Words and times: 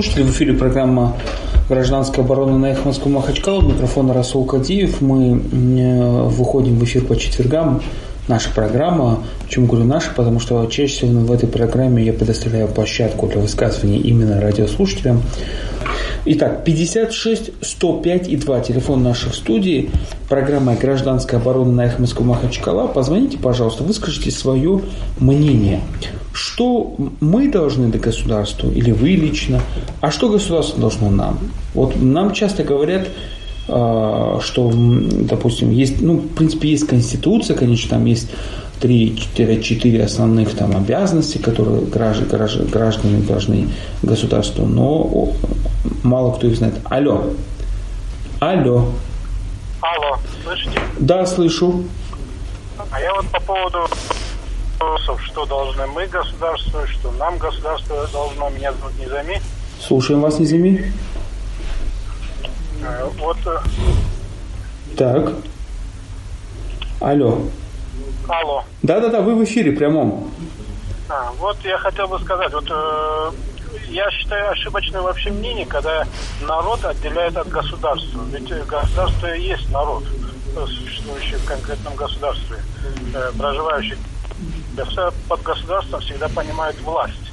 Слушатели, 0.00 0.22
в 0.22 0.30
эфире 0.30 0.52
программа 0.52 1.16
«Гражданская 1.68 2.24
оборона» 2.24 2.56
на 2.56 2.66
эхо 2.66 2.86
Москвы 2.86 3.10
Махачкала. 3.10 3.62
Микрофон 3.62 4.12
Расул 4.12 4.44
Кадиев. 4.44 5.00
Мы 5.00 5.32
э, 5.32 6.22
выходим 6.28 6.78
в 6.78 6.84
эфир 6.84 7.04
по 7.04 7.16
четвергам. 7.16 7.82
Наша 8.28 8.48
программа. 8.50 9.24
Почему 9.42 9.66
говорю 9.66 9.86
наша? 9.86 10.10
Потому 10.14 10.38
что 10.38 10.64
чаще 10.66 11.06
всего 11.06 11.18
в 11.22 11.32
этой 11.32 11.48
программе 11.48 12.04
я 12.04 12.12
предоставляю 12.12 12.68
площадку 12.68 13.26
для 13.26 13.40
высказывания 13.40 13.98
именно 13.98 14.40
радиослушателям. 14.40 15.20
Итак, 16.30 16.62
56 16.62 17.52
105 17.62 18.28
и 18.28 18.36
2, 18.36 18.60
телефон 18.60 19.02
нашей 19.02 19.32
студии, 19.32 19.88
программа 20.28 20.74
«Гражданская 20.74 21.40
оборона» 21.40 21.72
на 21.72 21.86
эхо 21.86 22.02
Москвы 22.02 22.26
Махачкала. 22.26 22.86
Позвоните, 22.86 23.38
пожалуйста, 23.38 23.82
выскажите 23.82 24.30
свое 24.30 24.82
мнение. 25.18 25.80
Что 26.34 26.94
мы 27.20 27.50
должны 27.50 27.88
до 27.88 27.96
государства, 27.96 28.68
или 28.68 28.90
вы 28.90 29.12
лично, 29.12 29.62
а 30.02 30.10
что 30.10 30.28
государство 30.28 30.78
должно 30.78 31.08
нам? 31.08 31.38
Вот 31.72 31.96
нам 31.96 32.34
часто 32.34 32.62
говорят, 32.62 33.08
что, 33.68 34.72
допустим, 34.72 35.70
есть, 35.70 36.00
ну, 36.00 36.18
в 36.18 36.34
принципе, 36.34 36.70
есть 36.70 36.86
Конституция, 36.86 37.56
конечно, 37.56 37.90
там 37.90 38.06
есть 38.06 38.30
3-4 38.80 40.02
основных 40.02 40.54
там 40.54 40.76
обязанности, 40.76 41.38
которые 41.38 41.82
граждане, 41.82 42.66
граждане 42.70 43.18
должны 43.20 43.68
государству, 44.02 44.66
но 44.66 45.32
мало 46.02 46.32
кто 46.34 46.46
их 46.46 46.56
знает. 46.56 46.74
Алло. 46.84 47.24
Алло. 48.40 48.88
Алло, 49.80 50.18
слышите? 50.44 50.80
Да, 50.98 51.26
слышу. 51.26 51.84
А 52.90 53.00
я 53.00 53.12
вот 53.14 53.26
по 53.28 53.40
поводу 53.40 53.78
вопросов, 54.78 55.20
что 55.24 55.44
должны 55.46 55.86
мы 55.88 56.06
государство, 56.06 56.86
что 56.86 57.10
нам 57.12 57.36
государство 57.38 58.08
должно. 58.12 58.48
Меня 58.50 58.72
зовут 58.72 58.92
Низами. 58.98 59.40
Слушаем 59.80 60.20
вас, 60.20 60.38
Низами. 60.38 60.92
Э, 62.88 63.08
вот... 63.18 63.36
Э, 63.46 63.58
так. 64.96 65.32
Алло. 67.00 67.42
Алло. 68.28 68.64
Да-да-да, 68.82 69.20
вы 69.20 69.34
в 69.34 69.44
эфире 69.44 69.72
прямом. 69.72 70.30
А, 71.08 71.32
вот 71.38 71.56
я 71.64 71.78
хотел 71.78 72.08
бы 72.08 72.18
сказать, 72.20 72.52
вот 72.52 72.66
э, 72.70 73.30
я 73.88 74.10
считаю 74.10 74.50
ошибочным 74.50 75.04
вообще 75.04 75.30
мнение, 75.30 75.66
когда 75.66 76.06
народ 76.42 76.84
отделяет 76.84 77.36
от 77.36 77.48
государства. 77.48 78.22
Ведь 78.32 78.48
государство 78.66 79.34
и 79.34 79.42
есть 79.42 79.70
народ, 79.70 80.04
существующий 80.66 81.36
в 81.36 81.44
конкретном 81.44 81.94
государстве, 81.94 82.56
э, 83.14 83.32
проживающий 83.38 83.96
под 85.28 85.42
государством 85.42 86.00
всегда 86.00 86.28
понимают 86.28 86.80
власть. 86.82 87.32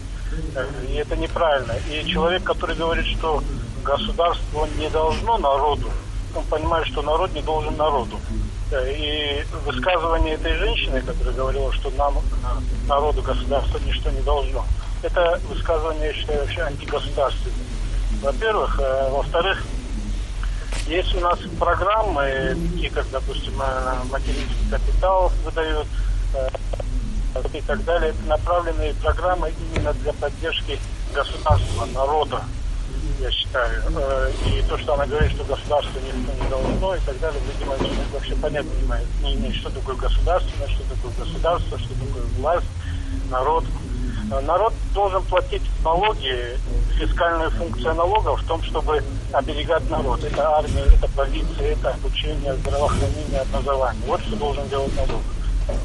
И 0.89 0.95
это 0.95 1.15
неправильно. 1.15 1.73
И 1.91 2.05
человек, 2.07 2.43
который 2.43 2.75
говорит, 2.75 3.05
что 3.05 3.43
государство 3.85 4.67
не 4.77 4.89
должно 4.89 5.37
народу, 5.37 5.89
он 6.35 6.43
понимает, 6.45 6.87
что 6.87 7.01
народ 7.01 7.33
не 7.33 7.41
должен 7.41 7.77
народу. 7.77 8.19
И 8.71 9.45
высказывание 9.65 10.33
этой 10.33 10.57
женщины, 10.57 11.01
которая 11.01 11.33
говорила, 11.33 11.71
что 11.71 11.91
нам, 11.91 12.15
народу, 12.87 13.21
государство 13.21 13.79
ничто 13.85 14.09
не 14.09 14.21
должно, 14.21 14.65
это 15.03 15.39
высказывание, 15.47 16.07
я 16.07 16.13
считаю, 16.13 16.39
вообще 16.41 16.61
антигосударственное. 16.61 17.55
Во-первых. 18.21 18.79
Э, 18.79 19.09
во-вторых, 19.11 19.63
есть 20.87 21.13
у 21.15 21.19
нас 21.19 21.39
программы, 21.59 22.57
такие 22.71 22.89
как, 22.89 23.05
допустим, 23.11 23.53
э, 23.61 23.95
материнский 24.11 24.69
капитал 24.69 25.31
выдают, 25.43 25.87
э, 26.33 26.49
и 27.53 27.61
так 27.61 27.83
далее, 27.83 28.13
направленные 28.27 28.93
программы 28.95 29.51
именно 29.59 29.93
для 29.93 30.13
поддержки 30.13 30.79
государства, 31.13 31.85
народа, 31.93 32.41
я 33.19 33.31
считаю. 33.31 33.81
Э, 33.95 34.31
и 34.45 34.61
то, 34.63 34.77
что 34.77 34.93
она 34.93 35.05
говорит, 35.05 35.31
что 35.31 35.43
государство 35.43 35.99
не 35.99 36.49
должно 36.49 36.95
и 36.95 36.99
так 36.99 37.19
далее, 37.19 37.41
видимо, 37.47 37.75
вообще 38.13 38.35
понятно 38.35 38.69
не 39.21 39.35
имеет, 39.35 39.55
что 39.55 39.69
такое 39.69 39.95
государственность, 39.95 40.73
что 40.73 40.83
такое 40.95 41.11
государство, 41.25 41.79
что 41.79 41.89
такое 41.89 42.23
власть, 42.37 42.67
народ. 43.29 43.63
Э, 44.31 44.41
народ 44.41 44.73
должен 44.93 45.23
платить 45.23 45.63
налоги, 45.83 46.57
фискальную 46.97 47.51
функцию 47.51 47.95
налогов 47.95 48.41
в 48.41 48.47
том, 48.47 48.61
чтобы 48.63 49.03
оберегать 49.31 49.89
народ. 49.89 50.23
Это 50.23 50.57
армия, 50.57 50.85
это 50.95 51.07
полиция, 51.15 51.73
это 51.73 51.91
обучение, 51.91 52.55
здравоохранение, 52.55 53.41
образование. 53.41 54.03
Вот 54.07 54.21
что 54.21 54.35
должен 54.35 54.67
делать 54.69 54.91
народ. 54.95 55.21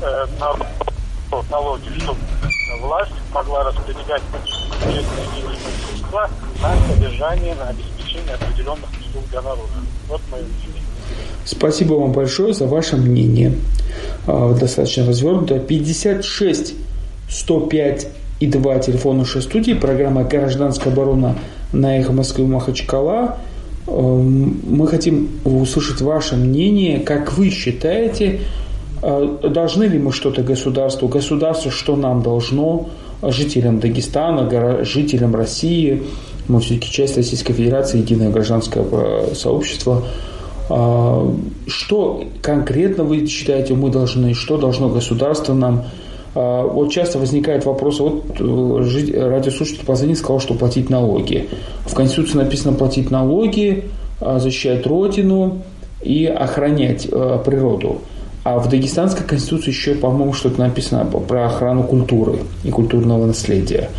Э, 0.03 0.27
народ 0.39 1.51
налоги, 1.51 1.89
чтобы 2.01 2.19
власть 2.81 3.13
могла 3.33 3.65
распределять 3.65 4.23
бюджетные 4.83 5.27
денежные 5.35 6.00
средства 6.11 6.29
на 6.63 6.95
содержание, 6.95 7.55
на 7.55 7.69
обеспечение 7.69 8.35
определенных 8.35 8.89
услуг 9.01 9.25
для 9.31 9.43
народа. 9.43 9.73
Вот 10.09 10.21
мое 10.31 10.43
мнение. 10.43 10.83
Спасибо 11.45 11.95
вам 11.95 12.13
большое 12.13 12.53
за 12.53 12.67
ваше 12.67 12.97
мнение. 12.97 13.55
А, 14.27 14.55
достаточно 14.55 15.07
развернуто. 15.07 15.59
56 15.59 16.75
105 17.29 18.09
и 18.41 18.47
2 18.47 18.79
телефон 18.81 19.19
нашей 19.19 19.43
студии. 19.43 19.73
Программа 19.73 20.25
«Гражданская 20.25 20.93
оборона» 20.93 21.37
на 21.73 21.99
эхо 21.99 22.13
Москвы 22.13 22.47
Махачкала. 22.47 23.39
Эм, 23.87 24.61
мы 24.67 24.87
хотим 24.87 25.31
услышать 25.45 26.01
ваше 26.01 26.37
мнение, 26.37 27.01
как 27.01 27.33
вы 27.33 27.51
считаете, 27.51 28.41
а, 29.03 29.39
должны 29.49 29.85
ли 29.85 29.99
мы 29.99 30.13
что-то 30.13 30.43
государству? 30.43 31.09
Государство 31.09 31.71
что 31.71 31.97
нам 31.97 32.23
должно? 32.23 32.89
Жителям 33.23 33.81
Дагестана, 33.81 34.85
жителям 34.85 35.35
России, 35.35 36.03
мы 36.49 36.61
все-таки 36.61 36.91
часть 36.91 37.17
Российской 37.17 37.53
Федерации, 37.53 37.99
единое 37.99 38.31
гражданское 38.31 38.85
э, 38.91 39.35
сообщество. 39.35 40.03
А, 40.69 41.33
что 41.67 42.25
конкретно 42.43 43.05
вы 43.05 43.27
считаете, 43.27 43.75
мы 43.75 43.91
должны, 43.91 44.35
что 44.35 44.57
должно 44.57 44.89
государство 44.89 45.55
нам? 45.55 45.85
А, 46.35 46.63
вот 46.63 46.91
часто 46.91 47.19
возникает 47.19 47.65
вопрос, 47.67 48.01
вот 48.01 48.25
э, 48.41 49.29
радиослушатель 49.29 49.85
позвонил, 49.85 50.17
сказал, 50.17 50.41
что 50.41 50.55
платить 50.55 50.91
налоги. 50.91 51.49
В 51.87 51.95
Конституции 51.95 52.39
написано 52.39 52.77
платить 52.77 53.11
налоги, 53.11 53.85
защищать 54.21 54.87
Родину 54.87 55.63
и 56.03 56.27
охранять 56.27 57.07
э, 57.11 57.39
природу. 57.45 58.01
А 58.43 58.59
в 58.59 58.69
Дагестанской 58.69 59.27
конституции 59.27 59.71
еще, 59.71 59.95
по-моему, 59.95 60.33
что-то 60.33 60.61
написано 60.61 61.05
про 61.05 61.47
охрану 61.47 61.83
культуры 61.83 62.39
и 62.65 62.71
культурного 62.71 63.27
наследия. 63.27 63.91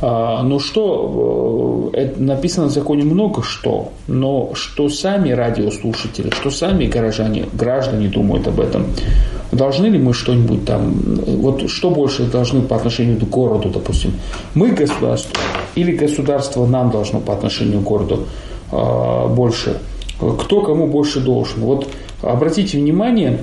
А, 0.00 0.42
ну 0.42 0.58
что, 0.58 1.90
э, 1.94 2.14
написано 2.18 2.66
в 2.66 2.70
законе 2.70 3.04
много 3.04 3.42
что, 3.42 3.92
но 4.06 4.50
что 4.54 4.88
сами 4.88 5.30
радиослушатели, 5.30 6.30
что 6.30 6.50
сами 6.50 6.86
горожане, 6.86 7.46
граждане 7.52 8.08
думают 8.08 8.46
об 8.48 8.60
этом, 8.60 8.86
должны 9.52 9.86
ли 9.86 9.98
мы 9.98 10.12
что-нибудь 10.12 10.64
там, 10.64 10.92
вот 11.26 11.70
что 11.70 11.90
больше 11.90 12.24
должны 12.24 12.62
по 12.62 12.76
отношению 12.76 13.18
к 13.18 13.28
городу, 13.28 13.70
допустим, 13.70 14.12
мы 14.54 14.72
государство 14.72 15.40
или 15.74 15.92
государство 15.92 16.66
нам 16.66 16.90
должно 16.90 17.20
по 17.20 17.32
отношению 17.32 17.80
к 17.80 17.84
городу 17.84 18.26
а, 18.72 19.28
больше, 19.28 19.78
кто 20.18 20.60
кому 20.60 20.86
больше 20.86 21.20
должен. 21.20 21.60
Вот 21.60 21.88
обратите 22.20 22.78
внимание, 22.78 23.40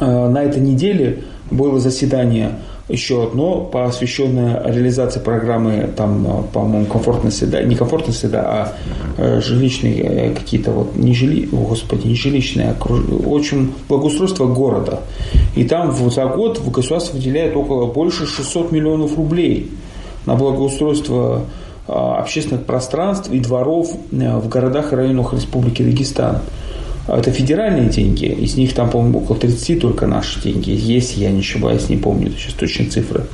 на 0.00 0.42
этой 0.42 0.60
неделе 0.60 1.24
было 1.50 1.78
заседание 1.78 2.52
еще 2.88 3.24
одно, 3.24 3.60
посвященное 3.60 4.62
реализации 4.66 5.20
программы, 5.20 5.88
там, 5.96 6.26
э, 6.26 6.42
по-моему, 6.52 6.86
комфортная 6.86 7.30
среда, 7.30 7.62
не 7.62 7.74
комфортная 7.74 8.14
среда, 8.14 8.42
а 8.44 8.72
э, 9.18 9.40
жилищные 9.40 10.34
какие-то 10.34 10.72
вот, 10.72 10.96
не 10.96 11.14
жили, 11.14 11.48
о, 11.52 11.68
господи, 11.68 12.08
не 12.08 12.14
жилищные, 12.14 12.74
а 12.78 12.92
очень 13.26 13.72
благоустройство 13.88 14.46
города. 14.46 15.00
И 15.54 15.64
там 15.64 15.94
за 16.10 16.26
год 16.26 16.58
в 16.58 16.70
государство 16.70 17.16
выделяет 17.16 17.56
около 17.56 17.86
больше 17.86 18.26
600 18.26 18.72
миллионов 18.72 19.16
рублей 19.16 19.70
на 20.26 20.34
благоустройство 20.34 21.44
общественных 21.86 22.64
пространств 22.64 23.30
и 23.30 23.40
дворов 23.40 23.90
в 24.10 24.48
городах 24.48 24.92
и 24.92 24.96
районах 24.96 25.34
Республики 25.34 25.82
Дагестан. 25.82 26.38
А 27.08 27.18
это 27.18 27.32
федеральные 27.32 27.88
деньги, 27.88 28.26
из 28.26 28.56
них 28.56 28.74
там, 28.74 28.88
по-моему, 28.88 29.22
около 29.22 29.38
30 29.38 29.80
только 29.80 30.06
наши 30.06 30.40
деньги 30.40 30.70
есть, 30.70 31.16
я 31.16 31.30
не 31.30 31.40
ошибаюсь, 31.40 31.88
не 31.88 31.96
помню 31.96 32.30
сейчас 32.30 32.54
точные 32.54 32.88
цифры. 32.90 33.26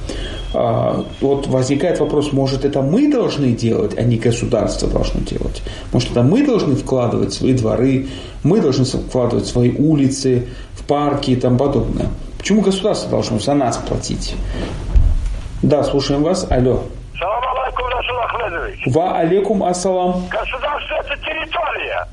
А, 0.54 1.04
вот 1.20 1.46
возникает 1.46 2.00
вопрос, 2.00 2.32
может 2.32 2.64
это 2.64 2.80
мы 2.80 3.12
должны 3.12 3.52
делать, 3.52 3.96
а 3.98 4.02
не 4.02 4.16
государство 4.16 4.88
должно 4.88 5.20
делать? 5.20 5.62
Может 5.92 6.12
это 6.12 6.22
мы 6.22 6.46
должны 6.46 6.76
вкладывать 6.76 7.34
свои 7.34 7.52
дворы, 7.52 8.08
мы 8.42 8.60
должны 8.60 8.84
вкладывать 8.84 9.46
свои 9.46 9.70
улицы, 9.70 10.48
в 10.74 10.84
парки 10.84 11.32
и 11.32 11.36
тому 11.36 11.58
подобное? 11.58 12.06
Почему 12.38 12.62
государство 12.62 13.10
должно 13.10 13.38
за 13.38 13.52
нас 13.52 13.76
платить? 13.76 14.34
Да, 15.62 15.82
слушаем 15.84 16.22
вас. 16.22 16.46
Алло. 16.50 16.84
Салам 17.18 17.42
алейкум, 17.58 17.86
Расул 17.88 18.18
Ахмедович. 18.20 18.94
Ва 18.94 19.18
алейкум 19.18 19.62
ассалам. 19.64 20.24
Государство– 20.30 20.94
это 21.04 21.16
территория. 21.16 22.06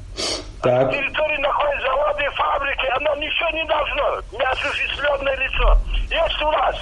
Так. 0.66 0.88
На 0.88 0.92
территории 0.92 1.38
находятся 1.38 1.86
заводы 1.86 2.24
и 2.24 2.30
фабрики, 2.30 2.88
оно 2.98 3.16
ничего 3.18 3.50
не 3.52 3.64
должно, 3.66 4.20
неосуществленное 4.32 5.36
лицо. 5.36 5.78
Есть 6.10 6.42
у 6.42 6.52
нас 6.52 6.76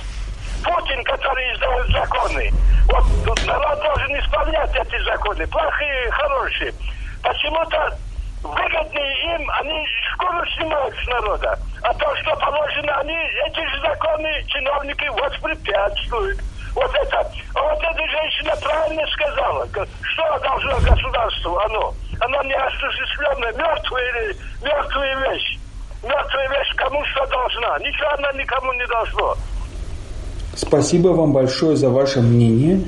Путин, 0.64 1.04
который 1.04 1.54
издает 1.54 1.88
законы. 1.92 2.54
Вот 2.88 3.44
народ 3.46 3.82
должен 3.82 4.20
исполнять 4.20 4.74
эти 4.74 5.04
законы, 5.04 5.46
плохие, 5.48 6.12
хорошие. 6.12 6.74
Почему-то 7.24 7.98
выгоднее 8.42 9.36
им, 9.36 9.50
они 9.52 9.86
шкуру 10.14 10.46
снимают 10.56 10.96
с 10.96 11.08
народа. 11.08 11.60
А 11.82 11.94
то, 11.94 12.16
что 12.16 12.38
положено, 12.38 13.00
они 13.00 13.18
эти 13.48 13.68
же 13.68 13.82
законы 13.82 14.46
чиновники 14.48 15.10
воспрепятствуют. 15.10 16.40
Вот 16.74 16.96
это, 16.96 17.30
а 17.54 17.62
вот 17.62 17.84
эта 17.84 18.08
женщина 18.08 18.56
правильно 18.62 19.06
сказала, 19.08 19.68
что 19.68 20.40
должно 20.40 20.80
государство, 20.80 21.66
оно. 21.66 21.94
Оно 22.20 22.44
не 22.44 22.54
осуществленная, 22.54 23.54
мертвая 23.54 24.36
мертвая 24.64 25.32
вещь. 25.32 25.60
Мертвая 26.04 26.50
вещь 26.50 26.76
кому 26.76 27.04
что 27.06 27.26
должна. 27.28 27.80
Ничего 27.80 28.10
она 28.18 28.32
никому 28.34 28.74
не 28.74 28.88
должно. 28.88 29.36
Спасибо 30.56 31.10
вам 31.10 31.34
большое 31.34 31.76
за 31.76 31.90
ваше 31.90 32.22
мнение. 32.22 32.82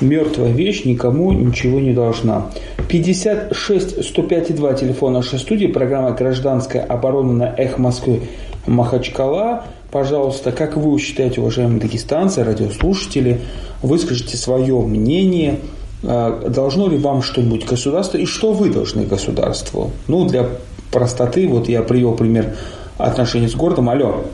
Мертвая 0.00 0.52
вещь 0.52 0.84
никому 0.84 1.32
ничего 1.32 1.78
не 1.80 1.92
должна. 1.92 2.50
56 2.88 4.08
105 4.08 4.54
2 4.56 4.74
телефон 4.74 5.12
нашей 5.12 5.38
студии, 5.38 5.66
программа 5.66 6.12
«Гражданская 6.12 6.82
оборона» 6.82 7.32
на 7.32 7.54
«Эх 7.56 7.78
Москвы» 7.78 8.22
Махачкала. 8.66 9.64
Пожалуйста, 9.90 10.52
как 10.52 10.76
вы 10.76 10.98
считаете, 10.98 11.40
уважаемые 11.40 11.80
дагестанцы, 11.80 12.42
радиослушатели, 12.42 13.42
выскажите 13.82 14.36
свое 14.36 14.80
мнение. 14.80 15.58
А, 16.02 16.48
должно 16.48 16.88
ли 16.88 16.96
вам 16.96 17.22
что-нибудь 17.22 17.66
государство 17.66 18.18
и 18.18 18.26
что 18.26 18.52
вы 18.52 18.70
должны 18.70 19.04
государству? 19.04 19.90
Ну, 20.08 20.26
для 20.26 20.48
простоты, 20.90 21.46
вот 21.48 21.68
я 21.68 21.82
привел 21.82 22.14
пример 22.14 22.56
отношений 22.98 23.48
с 23.48 23.54
городом. 23.54 23.88
Алло. 23.90 24.24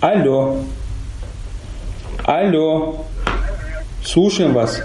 Алло. 0.00 0.56
Алло. 2.24 3.04
Слушаем 4.04 4.54
вас. 4.54 4.82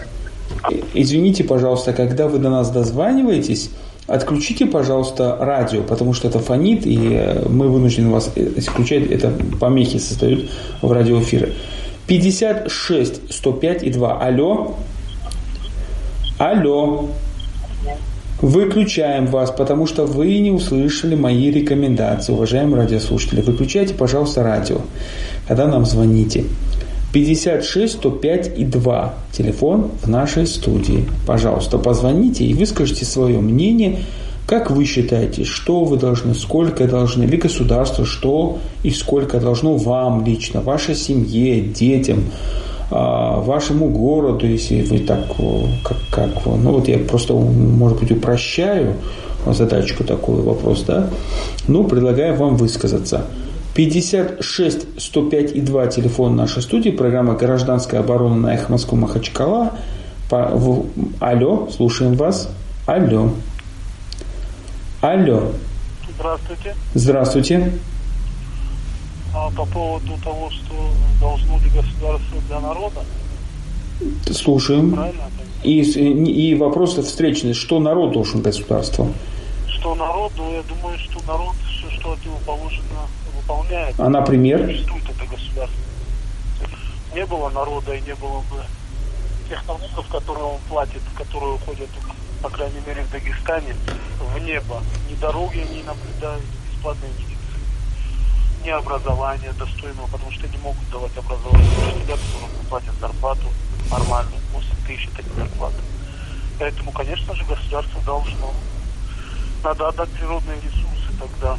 Извините, 0.93 1.43
пожалуйста, 1.43 1.93
когда 1.93 2.27
вы 2.27 2.39
до 2.39 2.49
нас 2.49 2.69
дозваниваетесь, 2.69 3.71
отключите, 4.07 4.65
пожалуйста, 4.65 5.37
радио, 5.39 5.81
потому 5.83 6.13
что 6.13 6.27
это 6.27 6.39
фонит, 6.39 6.85
и 6.85 7.13
э, 7.13 7.47
мы 7.47 7.69
вынуждены 7.69 8.09
вас 8.09 8.31
исключать, 8.35 9.09
э, 9.09 9.15
это 9.15 9.33
помехи 9.59 9.97
создают 9.97 10.49
в 10.81 10.91
радиоэфире. 10.91 11.53
56 12.07 13.33
105 13.33 13.83
и 13.83 13.91
2. 13.91 14.19
Алло. 14.19 14.75
Алло. 16.37 17.07
Выключаем 18.41 19.27
вас, 19.27 19.51
потому 19.51 19.87
что 19.87 20.05
вы 20.05 20.37
не 20.39 20.51
услышали 20.51 21.15
мои 21.15 21.49
рекомендации, 21.49 22.33
уважаемые 22.33 22.81
радиослушатели. 22.81 23.39
Выключайте, 23.39 23.93
пожалуйста, 23.93 24.43
радио, 24.43 24.81
когда 25.47 25.65
нам 25.65 25.85
звоните. 25.85 26.43
56 27.13 27.93
105 27.93 28.57
и 28.57 28.65
2. 28.65 29.13
Телефон 29.31 29.91
в 30.03 30.09
нашей 30.09 30.45
студии. 30.45 31.07
Пожалуйста, 31.25 31.77
позвоните 31.77 32.43
и 32.43 32.53
выскажите 32.53 33.05
свое 33.05 33.39
мнение. 33.39 33.99
Как 34.45 34.69
вы 34.69 34.83
считаете, 34.83 35.45
что 35.45 35.85
вы 35.85 35.95
должны, 35.95 36.35
сколько 36.35 36.85
должны, 36.85 37.23
или 37.23 37.37
государство, 37.37 38.05
что 38.05 38.59
и 38.83 38.89
сколько 38.89 39.39
должно 39.39 39.77
вам 39.77 40.25
лично, 40.25 40.59
вашей 40.59 40.95
семье, 40.95 41.61
детям, 41.61 42.25
вашему 42.89 43.89
городу, 43.89 44.47
если 44.47 44.83
вы 44.83 44.99
так, 44.99 45.25
как, 45.83 45.97
как 46.11 46.45
ну 46.45 46.71
вот 46.71 46.87
я 46.87 46.99
просто, 46.99 47.33
может 47.33 47.99
быть, 47.99 48.11
упрощаю 48.11 48.95
задачку 49.53 50.03
такой 50.03 50.41
вопрос, 50.41 50.83
да, 50.83 51.09
ну, 51.67 51.83
предлагаю 51.83 52.35
вам 52.35 52.55
высказаться. 52.55 53.25
56 53.75 55.01
105 55.01 55.51
и 55.51 55.61
2 55.61 55.87
телефон 55.87 56.35
нашей 56.35 56.61
студии, 56.61 56.91
программа 56.91 57.33
«Гражданская 57.33 57.99
оборона» 57.99 58.35
на 58.35 58.53
Эхо 58.53 58.71
Москвы 58.71 58.97
Махачкала. 58.97 59.73
По, 60.29 60.47
в, 60.47 60.85
алло, 61.19 61.67
слушаем 61.75 62.13
вас. 62.13 62.49
Алло. 62.85 63.31
Алло. 65.01 65.51
Здравствуйте. 66.17 66.75
Здравствуйте. 66.93 67.71
А 69.35 69.51
по 69.51 69.65
поводу 69.65 70.17
того, 70.23 70.49
что 70.49 70.73
должно 71.19 71.57
ли 71.59 71.69
государство 71.69 72.41
для 72.47 72.59
народа? 72.61 73.03
Слушаем. 74.31 74.93
Правильно? 74.93 75.23
И, 75.61 75.81
и 75.81 76.55
вопрос 76.55 76.95
встречный, 76.95 77.53
что 77.53 77.79
народ 77.79 78.13
должен 78.13 78.41
государству? 78.41 79.11
Что 79.67 79.93
народ, 79.95 80.31
ну, 80.37 80.53
я 80.53 80.63
думаю, 80.63 80.97
что 80.99 81.19
народ, 81.27 81.55
все, 81.69 81.89
что 81.99 82.13
от 82.13 82.25
него 82.25 82.37
положено 82.45 83.09
выполняет. 83.35 83.95
А 83.99 84.09
например? 84.09 84.67
Существует 84.67 85.03
это 85.03 85.29
государство. 85.29 85.83
Не 87.13 87.25
было 87.25 87.49
народа 87.49 87.93
и 87.93 88.01
не 88.01 88.15
было 88.15 88.39
бы 88.39 88.63
тех 89.49 89.67
налогов, 89.67 90.07
которые 90.09 90.45
он 90.45 90.59
платит, 90.69 91.01
которые 91.17 91.55
уходят, 91.55 91.89
по 92.41 92.49
крайней 92.49 92.79
мере, 92.87 93.03
в 93.03 93.11
Дагестане, 93.11 93.75
в 94.33 94.39
небо. 94.39 94.81
Ни 95.09 95.15
дороги 95.15 95.65
не 95.73 95.83
наблюдают, 95.83 96.43
ни 96.43 96.75
бесплатной 96.75 97.09
медицины, 98.65 98.69
ни 98.69 98.69
образования 98.69 99.53
достойного, 99.53 100.07
потому 100.07 100.31
что 100.31 100.47
не 100.47 100.57
могут 100.57 100.89
давать 100.89 101.15
образование 101.17 101.69
учителя, 101.77 102.17
которым 102.17 102.65
платят 102.69 102.95
зарплату 102.99 103.47
нормальную, 103.91 104.41
8 104.53 104.69
тысяч 104.87 105.09
это 105.13 105.23
не 105.23 105.35
зарплата. 105.35 105.77
Поэтому, 106.59 106.91
конечно 106.91 107.35
же, 107.35 107.45
государство 107.45 108.01
должно. 108.01 108.53
Надо 109.63 109.87
отдать 109.87 110.09
природные 110.09 110.57
ресурсы 110.61 111.11
тогда 111.19 111.57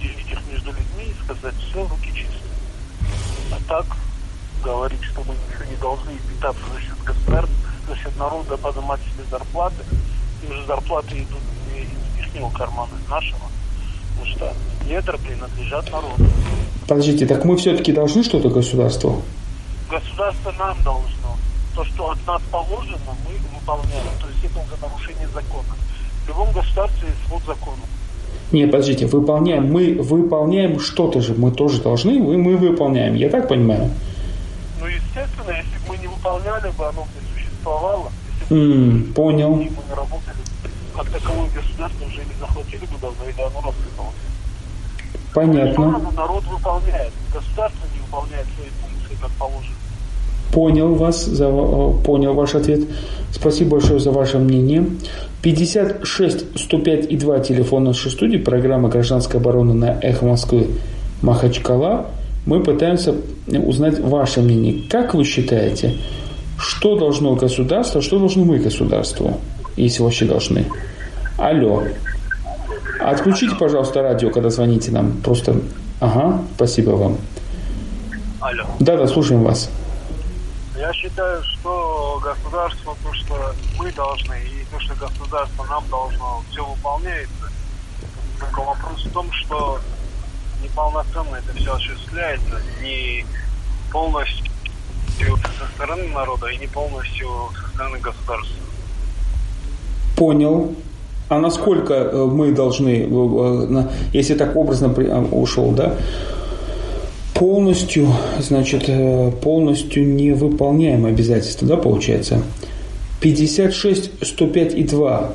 делить 0.00 0.30
их 0.30 0.40
между 0.50 0.70
людьми 0.70 1.10
и 1.10 1.24
сказать, 1.24 1.54
все, 1.56 1.86
руки 1.86 2.12
чистые. 2.14 2.40
А 3.52 3.58
так 3.68 3.86
говорить, 4.62 5.02
что 5.02 5.22
мы 5.24 5.34
ничего 5.34 5.64
не 5.70 5.76
должны 5.76 6.12
питаться 6.18 6.62
за 6.74 6.80
счет 6.80 7.02
государства, 7.04 7.56
за 7.88 7.96
счет 7.96 8.16
народа 8.16 8.56
поднимать 8.56 9.00
себе 9.00 9.24
зарплаты, 9.30 9.84
им 10.42 10.52
же 10.52 10.66
зарплаты 10.66 11.18
идут 11.18 11.40
не 11.72 11.82
из 11.82 12.26
ихнего 12.26 12.50
кармана, 12.50 12.90
из 13.02 13.08
нашего. 13.08 13.46
Потому 14.18 14.36
что 14.36 14.52
недра 14.88 15.18
принадлежат 15.18 15.90
народу. 15.90 16.24
Подождите, 16.88 17.26
так 17.26 17.44
мы 17.44 17.56
все-таки 17.56 17.92
должны 17.92 18.22
что-то 18.22 18.48
государству? 18.48 19.22
Государство 19.90 20.52
нам 20.58 20.76
должно. 20.82 21.36
То, 21.74 21.84
что 21.84 22.10
от 22.10 22.26
нас 22.26 22.40
положено, 22.50 23.14
мы 23.24 23.58
выполняем. 23.58 24.06
То 24.20 24.28
есть 24.28 24.44
это 24.44 24.58
уже 24.60 24.80
нарушение 24.80 25.28
закона. 25.28 25.76
В 26.24 26.28
любом 26.28 26.52
государстве 26.52 27.08
есть 27.08 27.28
свод 27.28 27.42
закона. 27.46 27.82
Нет, 28.52 28.70
подождите, 28.70 29.06
выполняем, 29.06 29.72
мы 29.72 29.94
выполняем 29.94 30.78
что-то 30.78 31.20
же, 31.20 31.34
мы 31.34 31.50
тоже 31.50 31.82
должны, 31.82 32.18
мы, 32.20 32.38
мы 32.38 32.56
выполняем, 32.56 33.14
я 33.14 33.28
так 33.28 33.48
понимаю? 33.48 33.90
Ну, 34.80 34.86
естественно, 34.86 35.50
если 35.50 35.78
бы 35.84 35.88
мы 35.88 35.96
не 35.98 36.06
выполняли 36.06 36.70
бы, 36.78 36.86
оно 36.86 37.02
бы 37.02 37.08
не 37.20 37.42
существовало. 37.42 38.12
Если 38.42 38.54
бы 38.54 38.60
mm, 38.60 39.12
понял. 39.14 39.50
мы 39.56 39.64
не 39.64 39.94
работали, 39.94 40.36
как 40.96 41.08
таковое 41.10 41.48
государство 41.54 42.06
уже 42.06 42.18
не 42.18 42.40
захватили 42.40 42.80
бы 42.80 42.98
давно, 43.00 43.24
или 43.24 43.40
оно 43.40 43.60
рассыпалось. 43.60 44.14
Понятно. 45.34 45.98
Но 45.98 46.10
народ 46.12 46.44
выполняет, 46.44 47.12
государство 47.32 47.86
не 47.94 48.00
выполняет 48.00 48.46
свои 48.56 48.68
функции, 48.80 49.16
как 49.20 49.30
положено. 49.32 49.74
Понял 50.52 50.94
вас, 50.94 51.24
за, 51.24 51.48
понял 52.04 52.32
ваш 52.32 52.54
ответ. 52.54 52.88
Спасибо 53.32 53.72
большое 53.72 54.00
за 54.00 54.10
ваше 54.10 54.38
мнение. 54.38 54.86
56 55.42 56.58
105 56.58 57.10
и 57.10 57.16
2 57.16 57.40
телефон 57.40 57.84
нашей 57.84 58.10
студии, 58.10 58.38
программа 58.38 58.88
«Гражданская 58.88 59.40
оборона» 59.40 59.74
на 59.74 59.98
«Эхо 60.00 60.24
Москвы» 60.24 60.68
Махачкала. 61.20 62.06
Мы 62.46 62.62
пытаемся 62.62 63.14
узнать 63.46 63.98
ваше 64.00 64.40
мнение. 64.40 64.82
Как 64.88 65.14
вы 65.14 65.24
считаете, 65.24 65.96
что 66.58 66.96
должно 66.96 67.34
государство, 67.34 68.00
что 68.00 68.18
должны 68.18 68.44
мы 68.44 68.58
государству, 68.58 69.38
если 69.76 70.02
вообще 70.02 70.24
должны? 70.24 70.66
Алло. 71.38 71.84
Отключите, 73.00 73.54
пожалуйста, 73.56 74.02
радио, 74.02 74.30
когда 74.30 74.50
звоните 74.50 74.90
нам. 74.90 75.12
Просто... 75.22 75.60
Ага, 76.00 76.42
спасибо 76.56 76.90
вам. 76.90 77.18
Алло. 78.40 78.64
Да-да, 78.80 79.06
слушаем 79.06 79.42
вас. 79.42 79.70
Я 80.76 80.92
считаю, 80.92 81.42
что 81.42 82.20
государство, 82.22 82.94
то, 83.02 83.12
что 83.14 83.54
мы 83.78 83.90
должны, 83.92 84.34
и 84.34 84.64
то, 84.70 84.78
что 84.80 84.94
государство 84.94 85.64
нам 85.64 85.84
должно, 85.90 86.42
все 86.50 86.64
выполняется. 86.64 87.50
Только 88.38 88.60
вопрос 88.60 89.04
в 89.04 89.12
том, 89.12 89.32
что 89.32 89.80
неполноценно 90.62 91.36
это 91.36 91.56
все 91.56 91.74
осуществляется, 91.74 92.60
не 92.82 93.24
полностью 93.90 94.46
со 95.58 95.66
стороны 95.74 96.08
народа 96.08 96.48
и 96.48 96.58
не 96.58 96.66
полностью 96.66 97.28
со 97.54 97.68
стороны 97.68 97.98
государства. 97.98 98.56
Понял. 100.16 100.72
А 101.28 101.38
насколько 101.38 101.94
э, 101.94 102.24
мы 102.24 102.52
должны, 102.52 102.88
э, 102.88 103.06
э, 103.08 103.82
если 104.12 104.34
так 104.34 104.56
образно 104.56 104.92
ушел, 105.32 105.72
да, 105.72 105.94
полностью, 107.34 108.08
значит, 108.38 108.88
полностью 109.42 110.06
не 110.06 110.32
выполняем 110.32 111.04
обязательства, 111.04 111.68
да, 111.68 111.76
получается? 111.76 112.42
56 113.20 114.10
105 114.22 114.74
и 114.74 114.84
2 114.84 115.32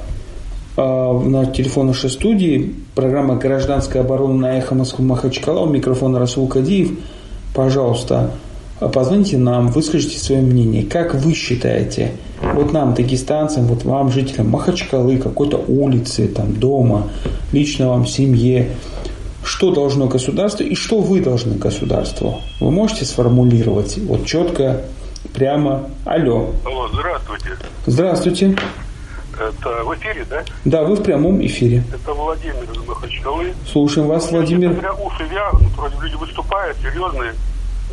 а, 0.78 1.20
на 1.20 1.46
телефон 1.48 1.88
нашей 1.88 2.10
студии, 2.10 2.74
программа 2.96 3.36
«Гражданская 3.36 4.02
оборона» 4.02 4.34
на 4.36 4.58
эхо 4.58 4.74
Москвы 4.74 5.04
Махачкала, 5.06 5.60
у 5.60 5.70
микрофона 5.70 6.18
Расул 6.18 6.48
Кадиев. 6.48 6.92
Пожалуйста, 7.54 8.32
позвоните 8.88 9.38
нам, 9.38 9.70
выскажите 9.70 10.20
свое 10.20 10.42
мнение. 10.42 10.84
Как 10.84 11.14
вы 11.16 11.34
считаете, 11.34 12.12
вот 12.42 12.74
нам, 12.74 12.94
дагестанцам, 12.94 13.66
вот 13.66 13.84
вам, 13.84 14.12
жителям 14.12 14.50
Махачкалы, 14.50 15.18
какой-то 15.18 15.58
улицы, 15.58 16.28
там, 16.28 16.54
дома, 16.54 17.10
лично 17.52 17.90
вам, 17.90 18.06
семье, 18.06 18.72
что 19.44 19.72
должно 19.72 20.08
государство 20.08 20.64
и 20.64 20.76
что 20.76 21.00
вы 21.00 21.22
должны 21.22 21.56
государству? 21.56 22.42
Вы 22.60 22.72
можете 22.72 23.06
сформулировать 23.06 23.98
вот 23.98 24.26
четко, 24.26 24.82
прямо. 25.34 25.90
Алло. 26.06 26.50
Алло, 26.66 26.90
здравствуйте. 26.94 27.50
Здравствуйте. 27.86 28.58
Это 29.34 29.84
в 29.84 29.96
эфире, 29.96 30.26
да? 30.30 30.44
Да, 30.66 30.84
вы 30.84 30.96
в 30.96 31.04
прямом 31.04 31.44
эфире. 31.46 31.84
Это 31.92 32.14
Владимир 32.14 32.64
из 32.72 32.88
Махачкалы. 32.88 33.54
Слушаем 33.66 34.08
вас, 34.08 34.30
Владимир. 34.32 34.74
Зря 34.74 34.94
уши 34.94 35.24
вянут, 35.24 35.72
вроде 35.76 35.96
люди 36.02 36.16
выступают, 36.16 36.78
серьезные. 36.78 37.34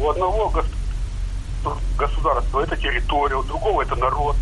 У 0.01 0.09
одного 0.09 0.51
гос- 1.69 1.79
государства 1.97 2.61
это 2.61 2.77
территория, 2.77 3.37
у 3.37 3.43
другого 3.43 3.83
это 3.83 3.97
народ. 3.97 4.37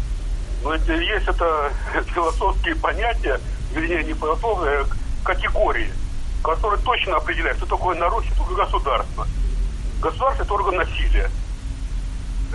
Но 0.63 0.75
есть 0.75 1.29
это 1.29 1.73
философские 2.15 2.75
понятия, 2.77 3.41
вернее, 3.73 4.05
не 4.05 4.15
философские, 4.15 4.83
а 4.83 4.87
категории, 5.25 5.93
которые 6.43 6.81
точно 6.83 7.17
определяют, 7.17 7.59
что 7.59 7.67
такое 7.67 7.97
народ, 7.97 8.25
что 8.25 8.37
такое 8.37 8.57
государство. 8.65 9.27
Государство– 10.01 10.43
это 10.45 10.55
орган 10.55 10.77
насилия. 10.77 11.31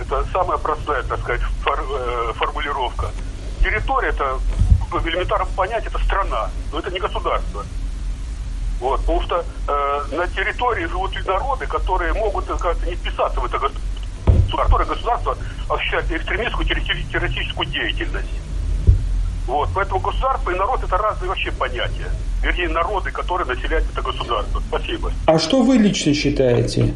Это 0.00 0.24
самая 0.32 0.58
простая, 0.58 1.02
так 1.02 1.20
сказать, 1.20 1.42
фор- 1.62 1.84
э, 1.90 2.32
формулировка. 2.34 3.10
Территория– 3.60 4.08
это, 4.10 4.38
в 4.90 5.06
элементарном 5.06 5.48
понятии, 5.54 5.88
это 5.88 5.98
страна, 5.98 6.50
но 6.72 6.78
это 6.78 6.90
не 6.90 6.98
государство. 6.98 7.64
Вот, 8.80 9.00
потому 9.00 9.22
что 9.22 9.44
э, 9.68 10.04
на 10.16 10.26
территории 10.28 10.86
живут 10.86 11.14
народы, 11.26 11.66
которые 11.66 12.12
могут 12.14 12.46
как-то 12.46 12.86
не 12.86 12.94
вписаться 12.96 13.38
в 13.38 13.44
это 13.44 13.58
государство, 13.58 14.01
которое 14.56 14.84
государство 14.84 15.36
осуществляет 15.68 16.10
экстремистскую 16.12 16.66
террористи- 16.66 17.12
террористическую 17.12 17.68
деятельность. 17.68 18.28
Вот, 19.46 19.68
поэтому 19.74 20.00
государство 20.00 20.50
и 20.50 20.54
народ 20.54 20.82
это 20.84 20.96
разные 20.96 21.28
вообще 21.28 21.50
понятия. 21.52 22.08
Вернее, 22.42 22.68
народы, 22.68 23.10
которые 23.10 23.46
населяют 23.46 23.84
это 23.92 24.02
государство. 24.02 24.62
Спасибо. 24.68 25.12
А 25.26 25.38
что 25.38 25.62
вы 25.62 25.76
лично 25.76 26.14
считаете, 26.14 26.94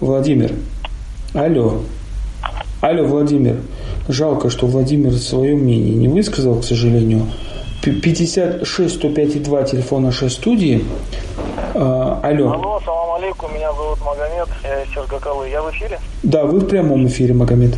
Владимир? 0.00 0.52
Алло. 1.34 1.82
Алло, 2.80 3.04
Владимир. 3.04 3.60
Жалко, 4.08 4.50
что 4.50 4.66
Владимир 4.66 5.12
свое 5.14 5.56
мнение 5.56 5.94
не 5.94 6.08
высказал, 6.08 6.60
к 6.60 6.64
сожалению. 6.64 7.26
П- 7.82 7.92
56 7.92 8.94
105 8.96 9.36
и 9.36 9.38
2 9.38 9.62
телефон 9.64 10.04
нашей 10.04 10.30
студии. 10.30 10.84
А, 11.74 12.20
алло. 12.22 12.52
Алло, 12.52 12.80
салам 12.84 13.14
алейкум, 13.16 13.54
меня 13.54 13.72
зовут 13.72 14.00
Магомед, 14.04 14.48
я 14.64 14.82
из 14.82 14.88
Сергакалы. 14.92 15.48
Я 15.48 15.62
в 15.62 15.70
эфире? 15.70 16.00
Да, 16.22 16.44
вы 16.44 16.58
в 16.60 16.66
прямом 16.68 17.06
эфире, 17.06 17.34
Магомед. 17.34 17.76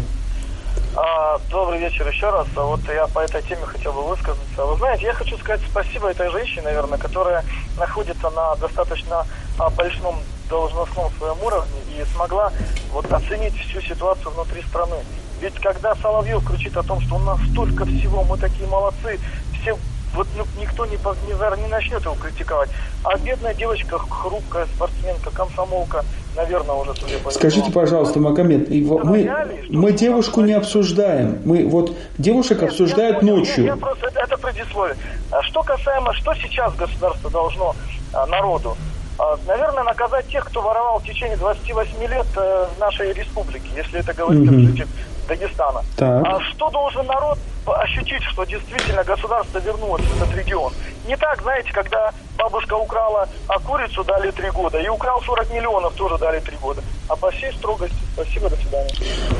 А, 0.96 1.38
добрый 1.50 1.78
вечер 1.80 2.08
еще 2.08 2.30
раз. 2.30 2.46
А 2.56 2.62
Вот 2.64 2.80
я 2.88 3.06
по 3.08 3.20
этой 3.20 3.42
теме 3.42 3.64
хотел 3.66 3.92
бы 3.92 4.02
высказаться. 4.08 4.64
Вы 4.64 4.76
знаете, 4.78 5.04
я 5.04 5.12
хочу 5.12 5.36
сказать 5.38 5.60
спасибо 5.70 6.10
этой 6.10 6.30
женщине, 6.30 6.62
наверное, 6.62 6.98
которая 6.98 7.44
находится 7.78 8.30
на 8.30 8.56
достаточно 8.56 9.26
а, 9.58 9.68
большом 9.70 10.16
должностном 10.48 11.10
своем 11.18 11.36
уровне 11.44 11.78
и 11.96 12.04
смогла 12.14 12.52
вот 12.92 13.10
оценить 13.12 13.54
всю 13.54 13.80
ситуацию 13.82 14.32
внутри 14.32 14.62
страны. 14.62 14.96
Ведь 15.40 15.54
когда 15.54 15.94
Соловьев 15.96 16.44
кричит 16.44 16.76
о 16.76 16.82
том, 16.82 17.00
что 17.00 17.14
у 17.16 17.18
нас 17.20 17.38
столько 17.52 17.84
всего, 17.86 18.24
мы 18.24 18.36
такие 18.36 18.68
молодцы, 18.68 19.18
все 19.60 19.76
вот 20.14 20.26
ну, 20.36 20.44
никто 20.60 20.86
не, 20.86 20.92
не, 20.92 21.62
не 21.62 21.68
начнет 21.68 22.02
его 22.02 22.14
критиковать. 22.14 22.68
А 23.04 23.16
бедная 23.18 23.54
девочка, 23.54 23.98
хрупкая 23.98 24.66
спортсменка, 24.66 25.30
комсомолка, 25.30 26.04
наверное, 26.36 26.74
уже 26.74 26.94
судя 26.94 27.18
по 27.18 27.30
Скажите, 27.30 27.70
пожалуйста, 27.70 28.18
Магомед, 28.18 28.68
вот 28.86 29.04
мы, 29.04 29.30
мы 29.68 29.92
девушку 29.92 30.40
не 30.40 30.54
обсуждаем. 30.54 31.40
Мы 31.44 31.66
вот 31.66 31.96
девушек 32.18 32.60
Нет, 32.60 32.70
обсуждают 32.70 33.22
я 33.22 33.32
ночью. 33.32 33.64
Я, 33.64 33.70
я 33.70 33.76
просто, 33.76 34.06
это, 34.06 34.36
предисловие. 34.36 34.96
А 35.30 35.42
Что 35.42 35.62
касаемо, 35.62 36.12
что 36.14 36.34
сейчас 36.34 36.74
государство 36.74 37.30
должно 37.30 37.76
а, 38.12 38.26
народу? 38.26 38.76
А, 39.18 39.38
наверное, 39.46 39.84
наказать 39.84 40.26
тех, 40.28 40.44
кто 40.46 40.60
воровал 40.62 40.98
в 40.98 41.04
течение 41.04 41.36
28 41.36 42.00
лет 42.00 42.26
э, 42.36 42.66
в 42.74 42.80
нашей 42.80 43.12
республике, 43.12 43.68
если 43.76 44.00
это 44.00 44.14
говорить 44.14 44.50
Мгм. 44.50 44.66
житель 44.66 44.88
Дагестана. 45.28 45.82
Так. 45.96 46.26
А 46.26 46.40
что 46.40 46.70
должен 46.70 47.06
народ 47.06 47.38
ощутить, 47.66 48.22
что 48.22 48.44
действительно 48.44 49.04
государство 49.04 49.58
вернулось 49.58 50.02
в 50.02 50.22
этот 50.22 50.36
регион? 50.36 50.72
Не 51.06 51.16
так, 51.16 51.40
знаете, 51.42 51.72
когда 51.72 52.12
бабушка 52.38 52.74
украла 52.74 53.28
а 53.48 53.58
курицу, 53.58 54.04
дали 54.04 54.30
три 54.30 54.50
года, 54.50 54.78
и 54.78 54.88
украл 54.88 55.20
40 55.22 55.52
миллионов, 55.52 55.92
тоже 55.94 56.18
дали 56.18 56.40
три 56.40 56.56
года. 56.62 56.82
А 57.08 57.16
по 57.16 57.30
всей 57.30 57.52
строгости. 57.52 57.96
Спасибо, 58.14 58.48
до 58.50 58.56
свидания. 58.56 58.94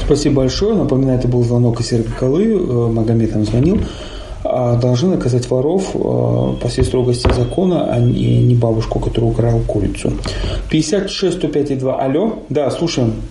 Спасибо 0.04 0.36
большое. 0.36 0.74
Напоминаю, 0.74 1.18
это 1.18 1.28
был 1.28 1.42
звонок 1.44 1.80
из 1.80 1.88
Сергоколы. 1.88 2.54
Э, 2.54 2.88
Магомед 2.88 3.34
нам 3.34 3.44
звонил. 3.44 3.80
А, 4.42 4.76
Должны 4.76 5.16
наказать 5.16 5.48
воров 5.50 5.94
э, 5.94 5.98
по 6.60 6.68
всей 6.68 6.84
строгости 6.84 7.30
закона, 7.32 7.92
а 7.92 7.98
не 7.98 8.54
бабушку, 8.54 8.98
которая 8.98 9.30
украла 9.30 9.60
курицу. 9.62 10.12
56 10.70 11.38
105 11.38 11.70
и 11.70 11.74
2. 11.76 12.02
Алло? 12.02 12.42
Да, 12.48 12.70
слушаем. 12.70 13.22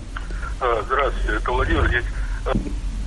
А, 0.60 0.82
Здравствуйте, 0.86 1.36
это 1.42 1.52
Владимир 1.52 1.86
здесь. 1.88 2.04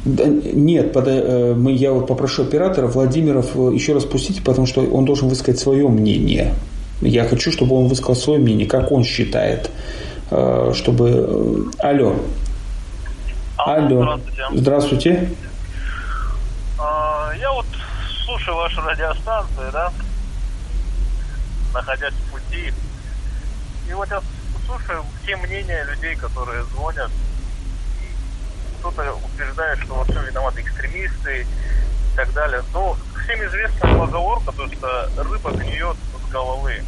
Да, 0.05 0.25
нет, 0.25 0.91
пода- 0.91 1.11
э, 1.11 1.53
мы, 1.53 1.71
я 1.71 1.93
вот 1.93 2.07
попрошу 2.07 2.43
оператора 2.43 2.87
Владимиров 2.87 3.55
э, 3.55 3.71
еще 3.73 3.93
раз 3.93 4.03
пустите, 4.03 4.41
потому 4.41 4.67
что 4.67 4.81
он 4.81 5.05
должен 5.05 5.29
высказать 5.29 5.59
свое 5.59 5.87
мнение. 5.87 6.53
Я 7.01 7.23
хочу, 7.25 7.51
чтобы 7.51 7.77
он 7.77 7.87
высказал 7.87 8.15
свое 8.15 8.39
мнение, 8.39 8.67
как 8.67 8.91
он 8.91 9.03
считает, 9.03 9.71
э, 10.29 10.71
чтобы... 10.75 11.71
Алло. 11.79 12.15
Алло. 13.57 14.19
здравствуйте. 14.51 14.59
Здравствуйте. 14.59 15.29
А, 16.79 17.31
Я 17.39 17.51
вот 17.53 17.65
слушаю 18.25 18.57
ваши 18.57 18.81
радиостанции, 18.81 19.71
да, 19.71 19.91
находясь 21.73 22.13
в 22.13 22.31
пути. 22.31 22.73
И 23.89 23.93
вот 23.93 24.09
я 24.09 24.21
слушаю 24.65 25.03
все 25.23 25.37
мнения 25.37 25.85
людей, 25.89 26.15
которые 26.15 26.63
звонят. 26.75 27.09
Кто-то 28.83 29.13
утверждает, 29.13 29.79
что 29.79 29.93
во 29.93 30.03
всем 30.03 30.25
виноваты 30.25 30.59
экстремисты 30.59 31.43
и 31.43 32.15
так 32.17 32.33
далее. 32.33 32.61
Но 32.73 32.97
всем 33.23 33.41
известна 33.45 33.97
поговорка, 33.97 34.51
то, 34.51 34.67
что 34.67 35.09
рыба 35.23 35.51
гниет 35.51 35.95
с 35.95 36.29
головы. 36.29 36.83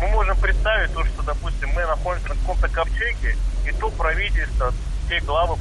Мы 0.00 0.08
можем 0.08 0.38
представить 0.38 0.94
то, 0.94 1.04
что, 1.04 1.22
допустим, 1.22 1.68
мы 1.74 1.82
находимся 1.82 2.30
на 2.30 2.34
каком-то 2.36 2.68
ковчеге, 2.70 3.36
и 3.66 3.72
то 3.72 3.90
правительство, 3.90 4.72
те 5.10 5.20
главы 5.20 5.58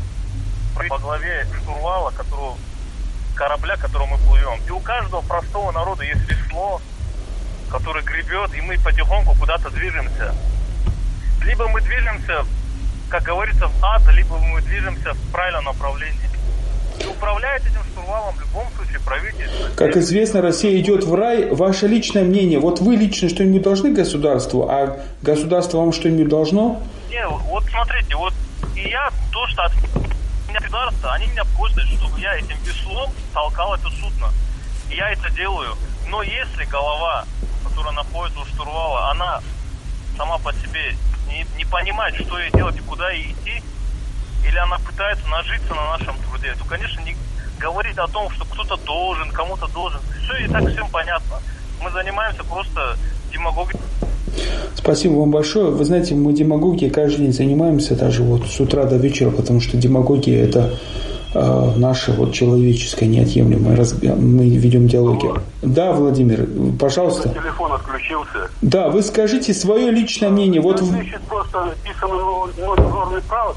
по 0.88 0.98
главе 1.00 1.46
штурвала, 1.62 2.12
которого 2.12 2.58
корабля, 3.36 3.76
которым 3.76 4.08
мы 4.08 4.18
плывем. 4.20 4.62
И 4.66 4.72
у 4.72 4.80
каждого 4.80 5.20
простого 5.20 5.74
народа 5.74 6.06
есть 6.06 6.24
весло, 6.30 6.82
которое 7.70 8.06
гребет, 8.06 8.54
и 8.56 8.62
мы 8.62 8.80
потихоньку 8.80 9.36
куда-то 9.36 9.70
движемся. 9.70 10.34
Либо 11.42 11.68
мы 11.68 11.82
движемся, 11.82 12.46
как 13.14 13.22
говорится, 13.26 13.68
в 13.68 13.86
ад, 13.86 14.02
либо 14.12 14.40
мы 14.40 14.60
движемся 14.64 15.14
в 15.14 15.32
правильном 15.32 15.66
направлении. 15.66 16.18
И 17.00 17.06
управляет 17.06 17.62
этим 17.62 17.84
штурвалом 17.92 18.34
в 18.34 18.42
любом 18.42 18.66
случае 18.76 19.00
правительство. 19.02 19.68
Как 19.76 19.96
известно, 19.98 20.42
Россия 20.42 20.80
идет 20.80 21.04
в 21.04 21.14
рай. 21.14 21.46
Ваше 21.52 21.86
личное 21.86 22.24
мнение. 22.24 22.58
Вот 22.58 22.80
вы 22.80 22.96
лично 22.96 23.30
что-нибудь 23.30 23.62
должны 23.62 23.94
государству, 23.94 24.68
а 24.68 24.98
государство 25.22 25.78
вам 25.78 25.94
что-нибудь 25.94 26.28
должно? 26.28 26.82
Не, 27.12 27.28
вот 27.28 27.64
смотрите, 27.66 28.16
вот 28.16 28.34
и 28.76 28.90
я 28.90 29.12
то, 29.32 29.46
что 29.46 29.62
от 29.62 29.74
меня 30.50 30.60
государство, 30.60 31.14
они 31.14 31.28
меня 31.28 31.44
просят, 31.56 31.82
чтобы 31.82 32.20
я 32.20 32.36
этим 32.36 32.58
веслом 32.66 33.12
толкал 33.32 33.76
это 33.76 33.90
судно. 33.92 34.32
И 34.90 34.96
я 34.96 35.12
это 35.12 35.30
делаю. 35.36 35.76
Но 36.08 36.24
если 36.24 36.64
голова, 36.64 37.26
которая 37.64 37.94
находится 37.94 38.40
у 38.40 38.46
штурвала, 38.46 39.12
она 39.12 39.40
сама 40.18 40.40
по 40.40 40.52
себе 40.54 40.96
не, 41.34 41.46
не 41.58 41.66
понимает, 41.66 42.16
что 42.16 42.40
ей 42.40 42.52
делать 42.52 42.78
и 42.78 42.82
куда 42.82 43.10
ей 43.12 43.32
идти, 43.32 43.64
или 44.48 44.58
она 44.58 44.78
пытается 44.80 45.28
нажиться 45.28 45.74
на 45.74 45.98
нашем 45.98 46.16
труде, 46.30 46.54
то, 46.58 46.66
конечно, 46.66 47.02
не 47.02 47.16
говорить 47.60 47.98
о 47.98 48.08
том, 48.08 48.30
что 48.30 48.46
кто-то 48.46 48.78
должен, 48.86 49.32
кому-то 49.32 49.68
должен. 49.68 50.00
Все 50.24 50.46
и 50.46 50.48
так 50.48 50.68
всем 50.70 50.88
понятно. 50.90 51.38
Мы 51.82 51.90
занимаемся 51.92 52.44
просто 52.44 52.98
демагогией. 53.32 53.80
Спасибо 54.76 55.14
вам 55.14 55.32
большое. 55.32 55.72
Вы 55.72 55.86
знаете, 55.86 56.16
мы 56.16 56.34
демагогией 56.34 56.92
каждый 56.92 57.22
день 57.22 57.34
занимаемся, 57.34 57.96
даже 57.96 58.24
вот 58.24 58.48
с 58.48 58.60
утра 58.60 58.86
до 58.86 58.98
вечера, 58.98 59.32
потому 59.32 59.62
что 59.62 59.78
демагогия– 59.78 60.44
это 60.48 60.78
наше 61.34 62.12
вот 62.12 62.34
человеческое 62.34 63.08
неотъемлемое. 63.08 63.86
Мы 64.16 64.50
ведем 64.50 64.88
диалоги. 64.88 65.30
Да, 65.62 65.92
Владимир, 65.94 66.48
пожалуйста. 66.80 67.30
Телефон 67.30 67.74
отключился. 67.74 68.50
Да, 68.62 68.90
вы 68.90 69.02
скажите 69.02 69.54
свое 69.54 69.92
личное 69.92 70.30
мнение. 70.30 70.62
Вот 70.62 70.80
Значит, 70.80 71.22
просто 71.22 71.74
права, 73.28 73.54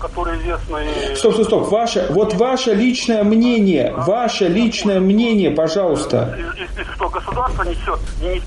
и- 0.80 1.16
Стоп, 1.16 1.34
стоп, 1.34 1.46
стоп. 1.46 1.70
Ваше, 1.70 2.06
вот 2.10 2.34
ваше 2.34 2.74
личное 2.74 3.22
мнение, 3.24 3.92
ваше 3.96 4.48
личное 4.48 5.00
мнение, 5.00 5.50
пожалуйста. 5.50 6.36
Из- 6.38 6.80
из- 6.80 6.94
что 6.94 7.08
государство 7.08 7.62
несет, 7.62 7.98
не 8.22 8.40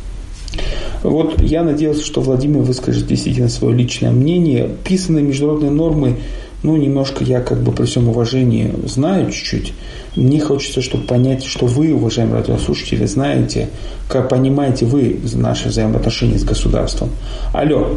Вот 1.03 1.39
я 1.41 1.63
надеялся, 1.63 2.05
что 2.05 2.21
Владимир 2.21 2.62
выскажет 2.62 3.05
действительно 3.05 3.50
свое 3.50 3.75
личное 3.75 4.12
мнение. 4.12 4.69
Писанные 4.83 5.24
международные 5.24 5.71
нормы 5.71 6.17
ну, 6.63 6.75
немножко 6.75 7.24
я 7.24 7.42
как 7.42 7.60
бы 7.60 7.72
при 7.72 7.86
всем 7.86 8.10
уважении 8.10 8.74
знаю 8.86 9.32
чуть-чуть. 9.32 9.74
Мне 10.16 10.42
хочется, 10.42 10.82
чтобы 10.82 11.06
понять, 11.06 11.46
что 11.46 11.66
вы, 11.66 11.94
уважаемые 11.94 12.42
радиослушатели, 12.42 13.06
знаете, 13.06 13.70
как 14.10 14.30
понимаете 14.30 14.86
вы 14.86 15.20
наши 15.36 15.70
взаимоотношения 15.70 16.38
с 16.38 16.44
государством. 16.44 17.12
Алло. 17.54 17.96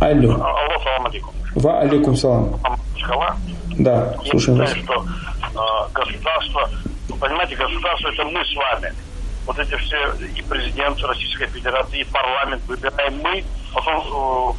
Алло. 0.00 0.34
Алло, 0.34 0.78
салам 0.84 1.06
алейкум. 1.06 1.34
Ва 1.54 1.80
алейкум 1.80 2.16
салам. 2.16 2.60
Да, 3.78 4.14
слушаем 4.30 4.58
Я 4.58 4.64
вас. 4.64 4.74
считаю, 4.74 5.00
что 5.00 5.06
э, 5.42 5.88
государство, 5.94 6.70
понимаете, 7.18 7.56
государство 7.56 8.08
это 8.08 8.24
мы 8.24 8.40
с 8.44 8.54
вами. 8.54 8.92
Вот 9.46 9.58
эти 9.58 9.74
все 9.76 9.96
и 10.36 10.42
президент 10.42 11.02
Российской 11.02 11.46
Федерации, 11.46 12.00
и 12.00 12.04
парламент 12.04 12.62
выбираем 12.68 13.18
мы, 13.22 13.42
потом 13.74 13.96
э, 13.96 14.52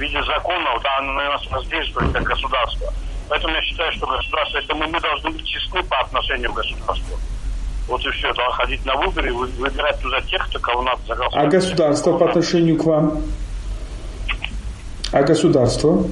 в 0.00 0.02
виде 0.02 0.18
законов, 0.24 0.82
да, 0.82 1.02
на 1.02 1.12
нас 1.12 1.46
воздействует 1.50 2.10
как 2.12 2.22
государство. 2.22 2.92
Поэтому 3.28 3.54
я 3.54 3.62
считаю, 3.62 3.92
что 3.92 4.06
государство 4.06 4.58
это 4.58 4.74
мы, 4.74 4.86
мы 4.86 4.98
должны 5.00 5.30
быть 5.30 5.44
честны 5.46 5.82
по 5.82 6.00
отношению 6.00 6.50
к 6.52 6.56
государству. 6.56 7.18
Вот 7.86 8.00
и 8.06 8.10
все, 8.10 8.32
да, 8.32 8.48
ходить 8.52 8.84
на 8.86 8.94
выборы, 8.96 9.32
выбирать 9.34 10.00
туда 10.00 10.20
тех, 10.22 10.48
кто 10.48 10.58
кого 10.58 10.82
надо 10.82 11.00
А 11.04 11.06
заголосовать. 11.08 11.50
государство 11.50 12.16
по 12.16 12.28
отношению 12.30 12.78
к 12.78 12.84
вам? 12.84 13.22
А 15.12 15.22
государство? 15.22 16.06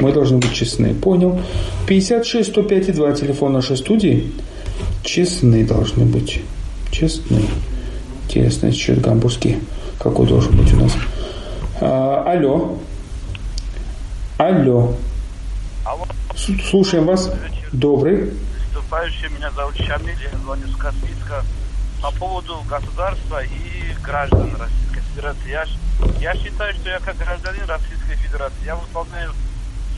Мы 0.00 0.12
должны 0.12 0.38
быть 0.38 0.52
честны. 0.52 0.94
Понял. 0.94 1.40
56 1.86 2.50
105 2.50 2.88
и 2.88 2.92
2 2.92 3.12
телефон 3.12 3.52
нашей 3.52 3.76
студии. 3.76 4.32
Честны 5.04 5.64
должны 5.64 6.06
быть. 6.06 6.40
Честны. 6.90 7.42
Интересно, 8.24 8.72
счет 8.72 9.00
гамбургский. 9.00 9.58
Какой 10.00 10.26
должен 10.26 10.56
быть 10.56 10.72
у 10.72 10.76
нас? 10.80 10.92
А, 11.80 12.22
алло. 12.32 12.78
Алло. 14.38 14.94
Алло, 15.84 16.06
Слушаем 16.70 17.06
вас. 17.06 17.30
Добрый. 17.72 18.32
выступающий, 18.66 19.28
меня 19.28 19.50
зовут 19.50 19.76
Шамиль, 19.76 20.16
я 20.22 20.38
звоню 20.38 20.66
с 20.68 20.76
Каспийска. 20.76 21.44
По 22.02 22.10
поводу 22.12 22.62
государства 22.68 23.42
и 23.42 23.94
граждан 24.02 24.50
Российской 24.56 25.00
Федерации. 25.10 25.50
Я, 25.50 25.64
я 26.20 26.34
считаю, 26.34 26.74
что 26.74 26.90
я 26.90 27.00
как 27.00 27.16
гражданин 27.16 27.64
Российской 27.66 28.16
Федерации, 28.16 28.64
я 28.66 28.76
выполняю 28.76 29.32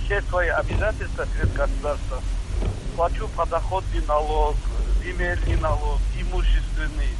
все 0.04 0.22
свои 0.22 0.48
обязательства 0.48 1.26
перед 1.26 1.52
государством. 1.52 2.20
Плачу 2.94 3.28
подоходный 3.36 4.02
налог, 4.06 4.54
земельный 5.04 5.56
налог, 5.56 5.98
имущественный, 6.18 7.10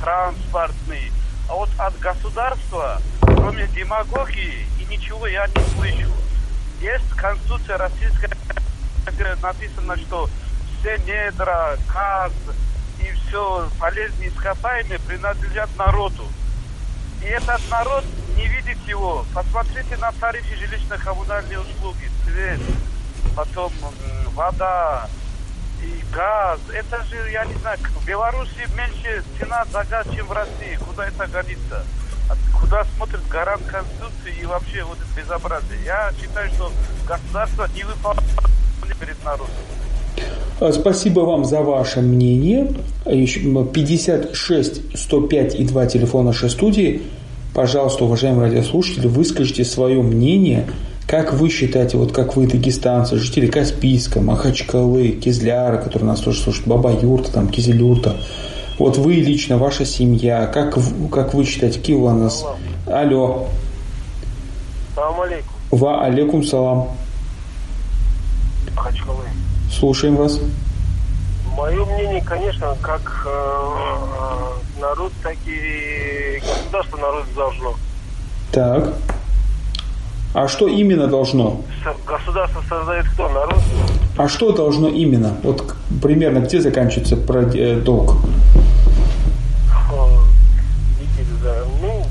транспортный. 0.00 1.12
А 1.48 1.54
вот 1.54 1.68
от 1.78 1.98
государства, 1.98 3.00
кроме 3.42 3.66
демагогии, 3.68 4.66
и 4.78 4.84
ничего 4.84 5.26
я 5.26 5.48
не 5.48 5.64
слышу. 5.74 6.12
Есть 6.80 7.08
Конституция 7.16 7.76
Российской 7.76 8.30
написано, 9.42 9.96
что 9.96 10.30
все 10.78 10.96
недра, 10.98 11.76
газ 11.92 12.32
и 13.00 13.10
все 13.12 13.68
полезные 13.80 14.28
ископаемые 14.28 15.00
принадлежат 15.00 15.68
народу. 15.76 16.24
И 17.20 17.26
этот 17.26 17.60
народ 17.68 18.04
не 18.36 18.46
видит 18.46 18.78
его. 18.86 19.26
Посмотрите 19.34 19.96
на 19.96 20.12
тарифы 20.12 20.54
жилищно-коммунальные 20.54 21.58
услуги, 21.58 22.10
свет, 22.24 22.60
потом 23.34 23.72
вода 24.34 25.08
и 25.82 26.04
газ. 26.14 26.60
Это 26.72 27.04
же, 27.06 27.30
я 27.30 27.44
не 27.44 27.54
знаю, 27.54 27.78
в 27.78 28.06
Беларуси 28.06 28.68
меньше 28.76 29.24
цена 29.38 29.64
за 29.72 29.82
газ, 29.84 30.06
чем 30.14 30.26
в 30.26 30.32
России. 30.32 30.78
Куда 30.84 31.08
это 31.08 31.26
годится? 31.26 31.84
А 32.62 32.64
Куда 32.64 32.84
смотрит 32.96 33.20
гарант 33.28 33.62
Конституции 33.66 34.42
и 34.42 34.46
вообще 34.46 34.84
вот 34.84 34.96
это 34.98 35.20
безобразие? 35.20 35.78
Я 35.84 36.10
считаю, 36.20 36.48
что 36.50 36.72
государство 37.06 37.68
не 37.74 37.84
выполняет 37.84 38.98
перед 39.00 39.24
народом. 39.24 39.54
А, 40.60 40.72
Спасибо 40.72 41.20
вам 41.20 41.44
за 41.44 41.60
ваше 41.60 42.00
мнение. 42.00 42.72
А 43.04 43.12
еще, 43.12 43.40
м, 43.40 43.66
56 43.68 44.96
105 44.96 45.54
и 45.56 45.64
2 45.64 45.86
телефон 45.86 46.26
нашей 46.26 46.50
студии. 46.50 47.02
Пожалуйста, 47.54 48.04
уважаемые 48.04 48.48
радиослушатели, 48.48 49.06
выскажите 49.06 49.64
свое 49.64 50.00
мнение. 50.02 50.66
Как 51.06 51.34
вы 51.34 51.50
считаете, 51.50 51.98
вот 51.98 52.12
как 52.12 52.36
вы, 52.36 52.46
дагестанцы, 52.46 53.16
жители 53.16 53.46
Каспийска, 53.46 54.20
Махачкалы, 54.20 55.08
Кизляра, 55.08 55.76
которые 55.78 56.08
нас 56.08 56.20
тоже 56.20 56.40
слушают, 56.40 56.66
Баба-Юрта, 56.68 57.32
там, 57.32 57.48
Кизилюрта, 57.48 58.16
вот 58.82 58.96
вы 58.96 59.14
лично, 59.14 59.58
ваша 59.58 59.84
семья, 59.84 60.46
как, 60.46 60.76
как 61.12 61.34
вы 61.34 61.44
считаете, 61.44 61.78
какие 61.78 61.94
у 61.94 62.10
нас... 62.10 62.44
Алло. 62.84 63.46
Салам 64.96 65.20
алейкум. 65.20 65.54
Ва 65.70 66.04
алейкум 66.04 66.42
салам. 66.42 66.88
Махачкалы. 68.74 69.24
Слушаем 69.70 70.16
вас. 70.16 70.40
Мое 71.56 71.84
мнение, 71.84 72.24
конечно, 72.24 72.76
как 72.82 73.24
э, 73.24 74.80
народ, 74.80 75.12
так 75.22 75.36
и 75.46 76.40
государство 76.40 76.96
народ 76.96 77.24
должно. 77.36 77.74
Так. 78.50 78.94
А 80.34 80.48
что 80.48 80.66
именно 80.66 81.06
должно? 81.06 81.60
Государство 82.04 82.60
создает 82.68 83.06
кто? 83.10 83.28
Народ? 83.28 83.60
А 84.16 84.28
что 84.28 84.50
должно 84.50 84.88
именно? 84.88 85.36
Вот 85.44 85.74
примерно 86.02 86.40
где 86.40 86.60
заканчивается 86.60 87.14
э, 87.14 87.80
долг? 87.80 88.16
Э, 89.92 90.06
видите, 90.98 91.34
да. 91.42 91.54
Ну, 91.80 92.04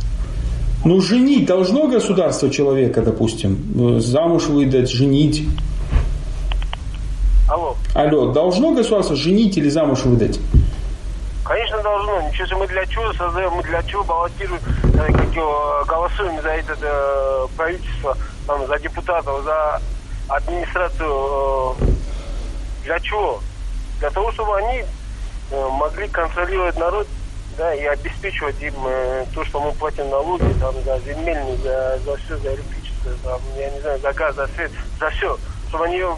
Ну, 0.84 1.00
женить 1.00 1.46
должно 1.46 1.88
государство 1.88 2.50
человека, 2.50 3.02
допустим, 3.02 3.98
э, 3.98 4.00
замуж 4.00 4.46
выдать, 4.46 4.90
женить. 4.90 5.48
алло. 7.48 7.76
Алло, 7.94 8.32
должно 8.32 8.74
государство 8.74 9.16
женить 9.16 9.58
или 9.58 9.70
замуж 9.70 10.06
выдать? 10.06 10.40
Конечно, 11.44 11.84
должно. 11.84 12.22
Ничего 12.22 12.48
себе, 12.48 12.58
мы 12.58 12.68
для 12.68 12.86
чего 12.88 13.14
создаем, 13.14 13.52
мы 13.54 13.64
для 13.64 13.84
чего 13.84 14.04
баллотируем, 14.04 14.62
э, 14.96 15.14
как 15.14 15.36
его, 15.36 15.84
голосуем 15.88 16.42
за 16.42 16.50
это 16.50 16.76
э, 16.82 17.48
правительство, 17.56 18.18
там, 18.48 18.66
за 18.66 18.80
депутатов, 18.80 19.44
за 19.44 19.82
администрацию. 20.30 21.76
э, 21.80 21.86
для 22.86 23.00
чего? 23.02 23.40
Для 24.00 24.10
того, 24.10 24.32
чтобы 24.32 24.58
они 24.58 24.84
э, 25.52 25.68
могли 25.80 26.08
контролировать 26.08 26.78
народ, 26.80 27.08
да, 27.62 27.76
и 27.76 27.84
обеспечивать 27.84 28.60
им 28.60 28.74
э, 28.88 29.24
то, 29.36 29.46
что 29.46 29.62
мы 29.62 29.72
платим 29.74 30.10
налоги, 30.10 30.52
там, 30.60 30.74
за 30.84 31.00
земельные, 31.06 31.56
за, 31.58 32.00
за 32.04 32.18
все, 32.18 32.36
за 32.38 32.56
электричество, 32.56 33.12
там, 33.24 33.40
я 33.56 33.70
не 33.70 33.80
знаю, 33.82 34.00
за 34.00 34.12
газ, 34.14 34.36
за 34.36 34.48
свет, 34.48 34.72
за 35.00 35.10
все, 35.12 35.38
чтобы 35.70 35.86
они 35.86 36.00
э, 36.00 36.16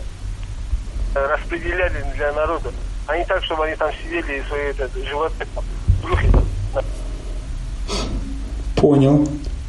распределяли 1.16 2.06
для 2.16 2.32
народа, 2.32 2.72
а 3.08 3.18
не 3.18 3.26
так, 3.26 3.44
чтобы 3.44 3.66
они 3.66 3.76
там 3.76 3.92
сидели 3.92 4.40
и 4.40 4.44
свои 4.48 4.62
это, 4.68 4.90
животы 5.06 5.46
там, 5.54 5.66
брюхи. 6.02 6.30
Понял. 8.78 9.28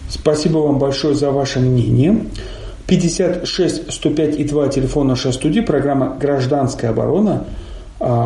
Спасибо 0.08 0.58
вам 0.58 0.78
большое 0.78 1.16
за 1.16 1.32
ваше 1.32 1.58
мнение. 1.58 2.26
56 2.86 3.92
105 3.92 4.36
и 4.36 4.44
2 4.44 4.68
телефон 4.68 5.08
нашей 5.08 5.32
студии, 5.32 5.60
программа 5.60 6.16
«Гражданская 6.20 6.92
оборона» 6.92 7.46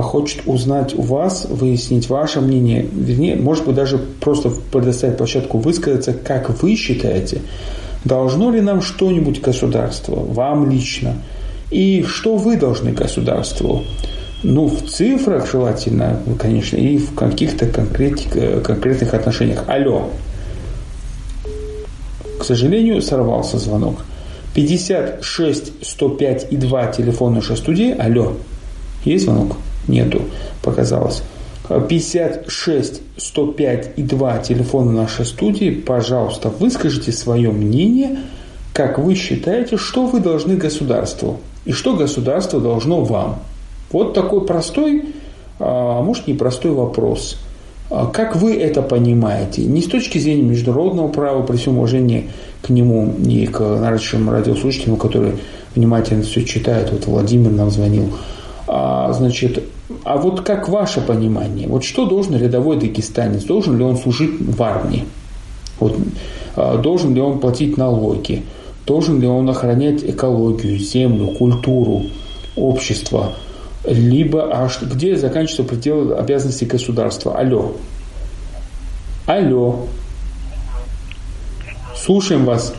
хочет 0.02 0.42
узнать 0.46 0.98
у 0.98 1.02
вас, 1.02 1.46
выяснить 1.48 2.08
ваше 2.08 2.40
мнение, 2.40 2.86
вернее, 2.92 3.36
может 3.36 3.66
быть, 3.66 3.76
даже 3.76 3.98
просто 3.98 4.50
предоставить 4.72 5.16
площадку 5.16 5.58
высказаться, 5.58 6.12
как 6.12 6.62
вы 6.62 6.74
считаете, 6.74 7.42
должно 8.04 8.50
ли 8.50 8.60
нам 8.60 8.82
что-нибудь 8.82 9.40
государство, 9.40 10.16
вам 10.16 10.70
лично, 10.70 11.16
и 11.70 12.02
что 12.02 12.36
вы 12.36 12.56
должны 12.56 12.92
государству? 12.92 13.84
Ну, 14.42 14.66
в 14.66 14.82
цифрах 14.88 15.50
желательно, 15.50 16.20
конечно, 16.38 16.76
и 16.76 16.96
в 16.96 17.14
каких-то 17.14 17.66
конкретик- 17.66 18.62
конкретных 18.62 19.12
отношениях. 19.12 19.64
Алло. 19.66 20.10
К 22.38 22.44
сожалению, 22.44 23.02
сорвался 23.02 23.58
звонок. 23.58 24.04
56 24.54 25.72
105 25.82 26.46
и 26.50 26.56
2 26.56 26.86
телефон 26.86 27.34
нашей 27.34 27.56
студии. 27.56 27.90
Алло. 27.98 28.34
Есть 29.04 29.24
звонок? 29.24 29.56
Нету. 29.88 30.22
Показалось. 30.62 31.22
56 31.88 33.00
105 33.16 33.92
и 33.96 34.02
2 34.02 34.38
телефона 34.38 34.92
нашей 34.92 35.26
студии. 35.26 35.70
Пожалуйста, 35.70 36.48
выскажите 36.48 37.12
свое 37.12 37.50
мнение, 37.50 38.20
как 38.72 38.98
вы 38.98 39.14
считаете, 39.14 39.76
что 39.76 40.06
вы 40.06 40.20
должны 40.20 40.56
государству 40.56 41.40
и 41.64 41.72
что 41.72 41.94
государство 41.94 42.60
должно 42.60 43.02
вам. 43.02 43.40
Вот 43.92 44.14
такой 44.14 44.46
простой, 44.46 45.14
а 45.58 46.00
может 46.02 46.26
непростой 46.26 46.70
вопрос. 46.70 47.36
А 47.90 48.06
Как 48.06 48.36
вы 48.36 48.54
это 48.56 48.82
понимаете? 48.82 49.62
Не 49.62 49.80
с 49.80 49.86
точки 49.86 50.18
зрения 50.18 50.42
международного 50.42 51.08
права, 51.08 51.42
при 51.42 51.56
всем 51.56 51.78
уважении 51.78 52.30
к 52.62 52.68
нему 52.68 53.14
и 53.26 53.46
к 53.46 53.60
нашим 53.60 54.28
радиослушателям, 54.28 54.98
которые 54.98 55.36
внимательно 55.74 56.22
все 56.22 56.44
читают. 56.44 56.92
Вот 56.92 57.06
Владимир 57.06 57.50
нам 57.50 57.70
звонил. 57.70 58.12
А, 58.70 59.10
значит, 59.14 59.64
а 60.04 60.18
вот 60.18 60.42
как 60.42 60.68
ваше 60.68 61.00
понимание? 61.00 61.66
Вот 61.66 61.84
что 61.84 62.04
должен 62.04 62.36
рядовой 62.36 62.78
дагестанец? 62.78 63.44
Должен 63.44 63.78
ли 63.78 63.84
он 63.84 63.96
служить 63.96 64.38
в 64.40 64.62
армии? 64.62 65.06
Вот, 65.80 65.96
а, 66.54 66.76
должен 66.76 67.14
ли 67.14 67.20
он 67.20 67.40
платить 67.40 67.78
налоги? 67.78 68.44
Должен 68.86 69.20
ли 69.20 69.26
он 69.26 69.48
охранять 69.48 70.04
экологию, 70.04 70.78
землю, 70.78 71.28
культуру, 71.28 72.04
общество? 72.56 73.32
Либо, 73.84 74.50
а 74.52 74.68
где 74.82 75.16
заканчиваются 75.16 75.62
пределы 75.62 76.14
обязанностей 76.14 76.66
государства? 76.66 77.38
Алло. 77.38 77.74
Алло. 79.26 79.86
Слушаем 81.96 82.44
вас. 82.44 82.74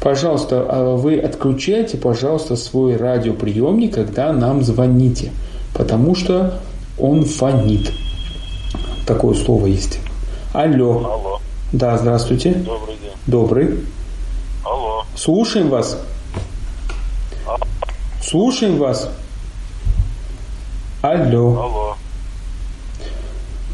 Пожалуйста, 0.00 0.64
а 0.66 0.96
вы 0.96 1.18
отключайте, 1.18 1.98
пожалуйста, 1.98 2.56
свой 2.56 2.96
радиоприемник, 2.96 3.94
когда 3.94 4.32
нам 4.32 4.62
звоните, 4.62 5.30
потому 5.74 6.14
что 6.14 6.60
он 6.98 7.24
фонит. 7.24 7.92
Такое 9.06 9.34
слово 9.34 9.66
есть. 9.66 9.98
Алло. 10.54 11.04
Алло. 11.04 11.40
Да, 11.72 11.98
здравствуйте. 11.98 12.54
Добрый 12.54 12.96
день. 12.96 13.10
Добрый. 13.26 13.80
Алло. 14.64 15.04
Слушаем 15.14 15.68
вас. 15.68 16.00
Слушаем 18.22 18.78
вас. 18.78 19.10
Алло. 21.02 21.62
Алло. 21.62 21.96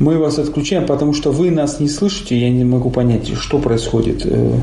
Мы 0.01 0.19
вас 0.19 0.39
отключаем, 0.39 0.87
потому 0.87 1.15
что 1.15 1.31
вы 1.31 1.51
нас 1.53 1.79
не 1.79 1.89
слышите. 1.89 2.37
Я 2.37 2.51
не 2.51 2.65
могу 2.65 2.91
понять, 2.91 3.29
что 3.39 3.59
происходит. 3.59 4.27
Э, 4.27 4.59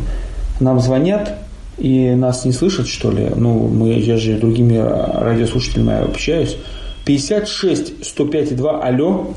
нам 0.60 0.80
звонят 0.80 1.43
и 1.78 2.12
нас 2.16 2.46
не 2.46 2.52
слышат, 2.52 2.88
что 2.88 3.12
ли? 3.12 3.30
Ну, 3.36 3.68
мы, 3.68 3.94
я 3.94 4.18
же 4.18 4.38
другими 4.38 4.78
радиослушателями 4.78 6.04
общаюсь. 6.04 6.58
56 7.06 8.06
105 8.06 8.52
и 8.52 8.56
2. 8.56 8.88
Алло. 8.88 9.34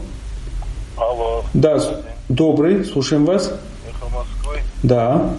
Алло. 0.96 1.44
Да, 1.54 2.02
добрый. 2.28 2.84
Слушаем 2.84 3.24
вас. 3.24 3.52
Эхо 3.88 4.08
Москвы. 4.14 4.60
Да. 4.82 5.34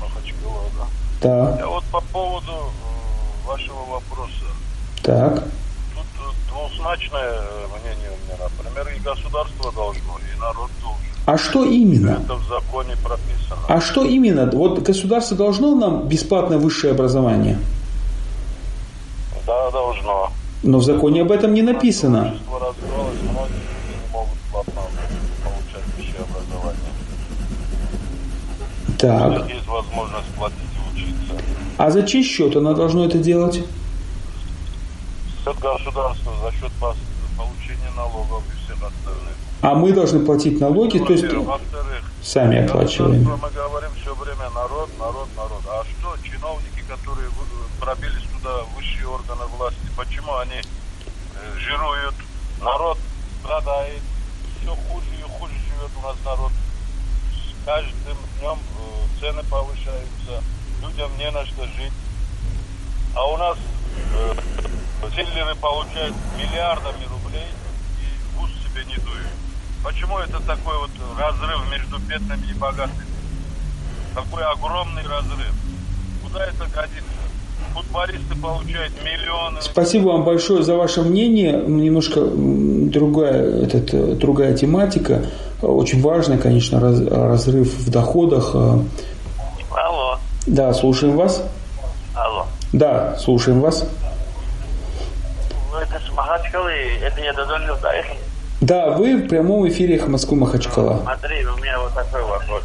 Махачкала, 0.00 0.64
да. 0.76 0.86
Да. 1.22 1.56
Я 1.58 1.66
вот 1.66 1.84
по 1.84 2.00
поводу 2.00 2.52
э, 2.52 3.46
вашего 3.46 3.84
вопроса. 3.90 4.44
Так. 5.02 5.44
Тут 5.94 6.04
э, 6.18 6.50
двузначное 6.50 7.32
э, 7.32 7.66
мнение 7.68 8.10
у 8.10 8.24
меня. 8.26 8.36
Например, 8.42 8.94
и 8.94 9.00
государство 9.00 9.72
должно, 9.72 10.18
и 10.18 10.40
народ. 10.40 10.70
А 11.24 11.38
что 11.38 11.64
именно? 11.64 12.20
Это 12.24 12.34
в 12.34 12.48
законе 12.48 12.96
прописано. 13.02 13.56
А 13.68 13.80
что 13.80 14.04
именно? 14.04 14.50
Вот 14.52 14.82
государство 14.82 15.36
должно 15.36 15.74
нам 15.74 16.08
бесплатное 16.08 16.58
высшее 16.58 16.92
образование? 16.92 17.58
Да, 19.46 19.70
должно. 19.70 20.30
Но 20.62 20.78
в 20.78 20.84
законе 20.84 21.22
об 21.22 21.30
этом 21.32 21.54
не 21.54 21.62
написано. 21.62 22.34
Так. 28.98 29.48
Есть 29.48 29.66
возможность 29.66 30.28
платить 30.36 30.58
и 30.76 30.96
учиться. 30.96 31.34
А 31.78 31.90
за 31.90 32.02
чей 32.04 32.22
счет 32.22 32.54
она 32.56 32.72
должна 32.72 33.06
это 33.06 33.18
делать? 33.18 33.56
Счет 35.44 35.58
государства 35.58 36.32
за 36.44 36.52
счет 36.52 36.70
пос- 36.80 36.96
получения 37.36 37.90
налогов 37.96 38.42
и 38.46 38.64
всех 38.64 38.76
остальных. 38.76 39.36
А 39.62 39.74
мы 39.74 39.92
должны 39.92 40.24
платить 40.26 40.60
налоги, 40.60 40.98
то 40.98 41.12
есть 41.12 41.24
сами 42.20 42.64
оплачиваем. 42.64 43.22
мы 43.22 43.50
говорим 43.50 43.90
все 44.02 44.12
время 44.16 44.50
народ, 44.50 44.90
народ, 44.98 45.28
народ. 45.36 45.62
А 45.68 45.84
что 45.84 46.16
чиновники, 46.28 46.82
которые 46.88 47.28
пробились 47.80 48.26
туда 48.36 48.64
высшие 48.74 49.06
органы 49.06 49.44
власти, 49.56 49.78
почему 49.96 50.34
они 50.38 50.58
э, 50.58 51.58
жируют? 51.58 52.14
Народ 52.60 52.98
страдает, 53.40 54.02
все 54.60 54.70
хуже 54.70 55.06
и 55.16 55.22
хуже 55.22 55.52
живет 55.52 55.90
у 55.96 56.06
нас 56.08 56.16
народ. 56.24 56.52
С 57.30 57.64
каждым 57.64 58.16
днем 58.40 58.58
э, 58.58 59.20
цены 59.20 59.42
повышаются, 59.48 60.42
людям 60.82 61.10
не 61.18 61.30
на 61.30 61.46
что 61.46 61.62
жить. 61.66 61.92
А 63.14 63.24
у 63.30 63.36
нас 63.36 63.58
э, 64.14 64.34
дилеры 65.14 65.54
получают 65.54 66.16
миллиардами 66.36 67.04
рублей 67.04 67.46
и 68.00 68.36
в 68.36 68.42
ус 68.42 68.50
себе 68.50 68.84
не 68.86 68.96
дуют. 68.96 69.31
Почему 69.82 70.18
это 70.18 70.38
такой 70.40 70.78
вот 70.78 70.90
разрыв 71.18 71.70
между 71.70 71.98
бедными 71.98 72.46
и 72.50 72.54
богатыми? 72.54 73.04
Такой 74.14 74.42
огромный 74.44 75.02
разрыв. 75.02 75.52
Куда 76.22 76.44
это 76.44 76.64
годится? 76.74 77.02
Футболисты 77.74 78.34
получают 78.40 78.92
миллионы. 79.02 79.60
Спасибо 79.62 80.08
вам 80.08 80.24
большое 80.24 80.62
за 80.62 80.76
ваше 80.76 81.02
мнение. 81.02 81.52
Немножко 81.66 82.20
другая, 82.22 83.64
этот, 83.64 83.92
э, 83.94 84.14
другая 84.14 84.54
тематика. 84.54 85.24
Очень 85.62 86.02
важный, 86.02 86.38
конечно, 86.38 86.78
раз- 86.80 87.00
разрыв 87.00 87.72
в 87.74 87.90
доходах. 87.90 88.50
Э, 88.54 88.78
Алло, 89.74 90.18
Да, 90.46 90.74
слушаем 90.74 91.16
вас. 91.16 91.42
алло. 92.14 92.46
Да, 92.72 93.16
слушаем 93.18 93.60
вас. 93.60 93.86
Ну, 95.72 95.78
это 95.78 95.98
с 96.06 96.12
Махачкалы, 96.14 96.72
это 97.00 97.20
я 97.22 97.32
дозвонил 97.32 97.76
до 97.80 97.90
их. 97.98 98.06
Да, 98.62 98.90
вы 98.90 99.16
в 99.16 99.26
прямом 99.26 99.68
эфире 99.68 99.96
«Эхо 99.96 100.08
Москвы 100.08 100.36
Махачкала». 100.36 101.00
Смотри, 101.02 101.44
у 101.44 101.56
меня 101.56 101.80
вот 101.80 101.92
такой 101.94 102.22
вопрос. 102.22 102.62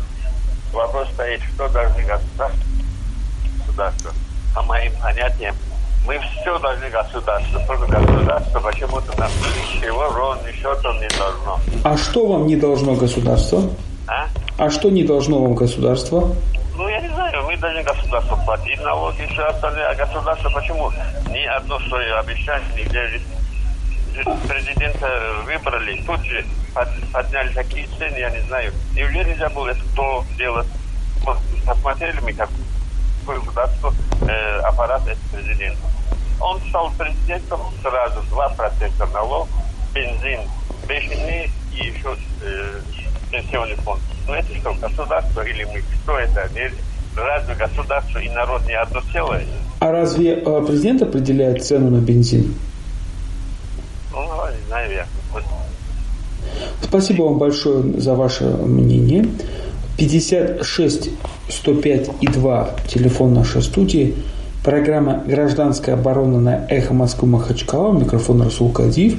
Вопрос 0.71 1.07
стоит, 1.15 1.41
что 1.55 1.67
должны 1.69 2.03
государство, 2.03 2.67
государство. 3.65 4.11
По 4.53 4.61
моим 4.61 4.91
понятиям, 5.01 5.55
мы 6.05 6.19
все 6.19 6.59
должны 6.59 6.87
государство, 6.91 7.59
только 7.65 7.87
государство 7.87 8.59
почему-то 8.59 9.19
нам 9.19 9.31
ничего 9.57 10.07
ровно 10.09 10.53
счетом 10.53 11.01
не 11.01 11.07
должно. 11.17 11.59
А 11.83 11.97
что 11.97 12.27
вам 12.27 12.45
не 12.45 12.57
должно 12.57 12.93
государство? 12.93 13.63
А? 14.07 14.27
А 14.59 14.69
что 14.69 14.91
не 14.91 15.03
должно 15.03 15.41
вам 15.41 15.55
государство? 15.55 16.29
Ну, 16.75 16.87
я 16.87 17.01
не 17.01 17.09
знаю, 17.09 17.43
мы 17.43 17.57
должны 17.57 17.81
государству 17.81 18.37
платить 18.45 18.79
налоги 18.83 19.27
все 19.31 19.47
остальное. 19.47 19.89
А 19.89 19.95
государство 19.95 20.51
почему 20.51 20.91
ни 21.31 21.43
одно 21.43 21.79
свое 21.89 22.13
обещание 22.19 22.69
нигде 22.77 23.19
президента 24.23 25.07
выбрали, 25.45 26.01
тут 26.05 26.23
же 26.25 26.45
под- 26.73 27.11
подняли 27.11 27.53
такие 27.53 27.87
цены, 27.97 28.17
я 28.17 28.29
не 28.29 28.41
знаю. 28.47 28.71
Неужели 28.95 29.29
нельзя 29.29 29.49
было 29.49 29.69
это 29.69 29.81
то? 29.95 30.23
Вот, 31.25 31.37
посмотрели 31.65 32.19
мы, 32.21 32.33
как 32.33 32.49
государство, 33.25 33.93
э, 34.27 34.59
аппарат 34.61 35.01
это 35.07 35.19
президент. 35.33 35.77
Он 36.39 36.59
стал 36.69 36.91
президентом 36.97 37.59
сразу 37.81 38.21
2% 38.31 39.13
налог, 39.13 39.47
бензин, 39.93 40.41
бешеный 40.87 41.49
и 41.73 41.87
еще 41.87 42.15
э, 42.43 42.79
пенсионный 43.31 43.75
фонд. 43.77 43.99
Ну 44.27 44.33
это 44.33 44.55
что, 44.55 44.73
государство 44.75 45.41
или 45.41 45.63
мы? 45.65 45.81
Кто 46.03 46.17
это? 46.19 46.49
Разве 47.15 47.55
государство 47.55 48.19
и 48.19 48.29
народ 48.29 48.65
не 48.67 48.73
одно 48.73 49.01
целое? 49.11 49.43
А 49.79 49.91
разве 49.91 50.33
э, 50.35 50.61
президент 50.65 51.01
определяет 51.01 51.65
цену 51.65 51.89
на 51.89 51.99
бензин? 51.99 52.53
Вот. 55.33 55.43
Спасибо 56.81 57.23
вам 57.23 57.37
большое 57.37 57.99
за 57.99 58.15
ваше 58.15 58.45
мнение. 58.45 59.27
56 59.97 61.09
105 61.49 62.09
и 62.21 62.27
2 62.27 62.69
телефон 62.87 63.33
нашей 63.33 63.61
студии. 63.61 64.15
Программа 64.63 65.23
«Гражданская 65.25 65.95
оборона» 65.95 66.39
на 66.39 66.65
«Эхо 66.69 66.93
Москвы 66.93 67.27
Махачкала». 67.27 67.93
Микрофон 67.93 68.41
Расул 68.41 68.71
Кадиев. 68.71 69.15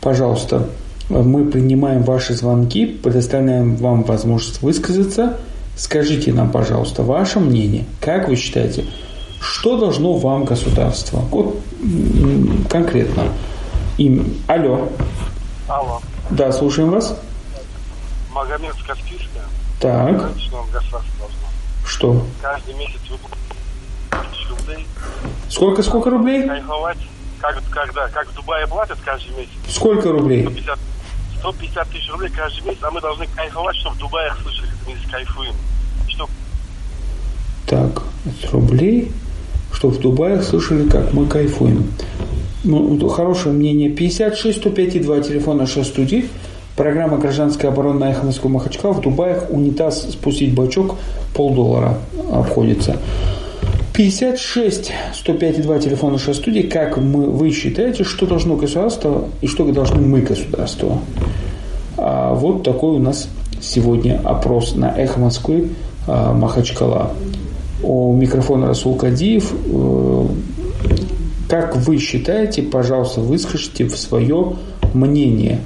Пожалуйста, 0.00 0.66
мы 1.08 1.44
принимаем 1.44 2.02
ваши 2.02 2.34
звонки, 2.34 2.86
предоставляем 2.86 3.76
вам 3.76 4.02
возможность 4.02 4.62
высказаться. 4.62 5.36
Скажите 5.76 6.32
нам, 6.32 6.50
пожалуйста, 6.50 7.02
ваше 7.02 7.40
мнение. 7.40 7.84
Как 8.00 8.28
вы 8.28 8.36
считаете, 8.36 8.84
что 9.40 9.78
должно 9.78 10.14
вам 10.14 10.44
государство? 10.44 11.20
Вот 11.30 11.56
конкретно. 12.68 13.24
Им. 14.00 14.42
Алло. 14.46 14.88
Алло. 15.68 16.00
Да, 16.30 16.50
слушаем 16.52 16.90
вас. 16.90 17.20
Магомед 18.32 18.74
Каспийская. 18.86 19.44
Так, 19.78 20.30
что? 21.84 22.24
Каждый 22.40 22.72
месяц 22.74 22.98
рублей. 24.48 24.86
Сколько, 25.50 25.82
сколько 25.82 26.08
рублей? 26.08 26.46
Кайфовать. 26.46 26.96
Как, 27.40 27.62
когда, 27.70 28.08
как 28.08 28.26
в 28.28 28.34
Дубае 28.34 28.66
платят 28.66 28.96
каждый 29.04 29.36
месяц. 29.36 29.50
Сколько 29.68 30.10
рублей? 30.10 30.44
150, 30.44 30.78
150 31.40 31.88
тысяч 31.88 32.10
рублей 32.10 32.30
каждый 32.30 32.64
месяц, 32.64 32.82
а 32.82 32.90
мы 32.90 33.02
должны 33.02 33.26
кайфовать, 33.36 33.76
чтобы 33.76 33.96
в 33.96 33.98
Дубае 33.98 34.32
слышали, 34.42 34.66
как 34.66 34.86
мы 34.86 34.94
здесь 34.94 35.10
кайфуем. 35.10 35.54
Что 36.08 36.28
Так, 37.66 38.02
рублей, 38.50 39.12
чтобы 39.74 39.94
в 39.94 40.00
Дубае 40.00 40.40
слышали, 40.40 40.88
как 40.88 41.12
мы 41.12 41.26
кайфуем. 41.26 41.92
Ну, 42.62 43.08
хорошее 43.08 43.54
мнение. 43.54 43.88
56 43.88 44.58
105 44.58 44.96
и 44.96 45.00
2 45.00 45.20
телефон 45.20 45.58
нашей 45.58 45.84
студии. 45.84 46.26
Программа 46.76 47.18
«Гражданская 47.18 47.70
оборона» 47.70 48.00
на 48.00 48.10
Эхо 48.10 48.26
Москвы 48.26 48.50
Махачкала. 48.50 48.92
В 48.92 49.00
Дубаях 49.00 49.50
унитаз 49.50 50.02
спустить 50.12 50.54
бачок 50.54 50.96
полдоллара 51.34 51.98
обходится. 52.32 52.96
56 53.94 54.92
105 55.14 55.58
и 55.58 55.62
2 55.62 55.78
телефон 55.78 56.12
нашей 56.12 56.34
студии. 56.34 56.62
Как 56.62 56.98
мы, 56.98 57.30
вы 57.30 57.50
считаете, 57.50 58.04
что 58.04 58.26
должно 58.26 58.56
государство 58.56 59.24
и 59.40 59.46
что 59.46 59.64
должны 59.72 60.00
мы 60.00 60.20
государству? 60.20 61.00
А 61.96 62.34
вот 62.34 62.62
такой 62.62 62.96
у 62.96 62.98
нас 62.98 63.28
сегодня 63.60 64.20
опрос 64.22 64.74
на 64.74 64.86
Эхо 64.96 65.18
Москвы 65.20 65.70
а, 66.06 66.32
Махачкала. 66.34 67.12
У 67.82 68.14
микрофона 68.14 68.68
Расул 68.68 68.96
Кадиев. 68.96 69.52
Как 71.50 71.74
вы 71.74 71.98
считаете, 71.98 72.62
пожалуйста, 72.62 73.20
выскажите 73.20 73.84
в 73.84 73.96
свое 73.96 74.56
мнение. 74.94 75.60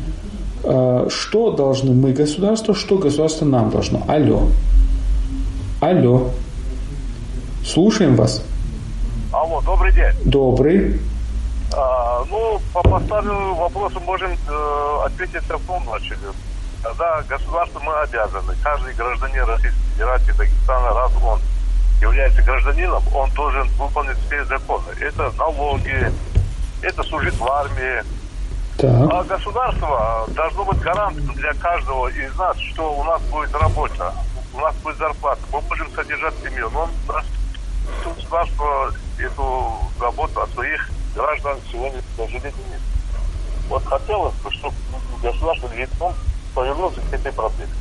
Э, 0.62 1.08
что 1.10 1.50
должны 1.50 1.92
мы 1.92 2.14
государство, 2.14 2.74
что 2.74 2.96
государство 2.96 3.44
нам 3.44 3.68
должно? 3.68 4.02
Алло. 4.08 4.48
Алло. 5.82 6.30
Слушаем 7.62 8.16
вас. 8.16 8.42
Алло, 9.30 9.60
добрый 9.60 9.92
день. 9.92 10.14
Добрый. 10.24 10.98
А, 11.76 12.24
ну, 12.30 12.58
по 12.72 12.80
поставленному 12.82 13.54
вопросу 13.56 14.00
можем 14.06 14.30
э, 14.30 14.96
ответить 15.04 15.42
в 15.42 15.66
том 15.66 15.82
значит, 15.86 16.16
Когда 16.82 17.22
государство 17.28 17.80
мы 17.80 17.92
обязаны, 18.00 18.54
каждый 18.62 18.94
гражданин 18.94 19.44
Российской 19.44 19.92
Федерации, 19.92 20.32
Дагестана, 20.38 20.94
раз 20.94 21.12
он 21.22 21.38
является 22.00 22.42
гражданином, 22.42 23.02
он 23.14 23.30
должен 23.30 23.68
выполнить 23.78 24.18
все 24.26 24.44
законы. 24.44 24.88
Это 25.00 25.32
налоги, 25.38 26.12
это 26.82 27.02
служить 27.02 27.36
в 27.38 27.46
армии. 27.46 28.02
Так. 28.76 29.12
А 29.12 29.22
государство 29.22 30.26
должно 30.28 30.64
быть 30.64 30.80
гарантом 30.80 31.34
для 31.34 31.54
каждого 31.54 32.08
из 32.08 32.34
нас, 32.36 32.58
что 32.58 32.94
у 32.94 33.04
нас 33.04 33.22
будет 33.22 33.54
работа, 33.54 34.12
у 34.52 34.58
нас 34.58 34.74
будет 34.76 34.98
зарплата, 34.98 35.40
мы 35.52 35.60
можем 35.62 35.90
содержать 35.92 36.34
семью. 36.42 36.70
Но 36.70 36.88
государство 38.04 38.90
эту 39.18 39.78
заботу 39.98 40.40
о 40.40 40.46
своих 40.48 40.90
граждан 41.14 41.58
сегодня, 41.70 42.00
к 42.00 42.16
сожалению, 42.16 42.52
нет. 42.70 42.80
Вот 43.68 43.84
хотелось 43.84 44.34
бы, 44.34 44.50
чтобы 44.50 44.74
государство 45.22 45.72
лицом 45.74 46.14
повернулся 46.54 47.00
к 47.00 47.12
этой 47.14 47.32
проблеме. 47.32 47.72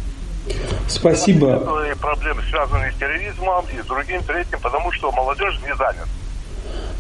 Спасибо. 0.88 1.64
И 1.92 1.96
проблемы, 2.00 2.42
связанные 2.50 2.92
с 2.92 2.96
терроризмом 2.96 3.66
и 3.74 3.82
с 3.82 3.86
другим, 3.86 4.22
третьим, 4.24 4.60
потому 4.62 4.92
что 4.92 5.12
молодежь 5.12 5.60
не 5.62 5.76
занята. 5.76 6.06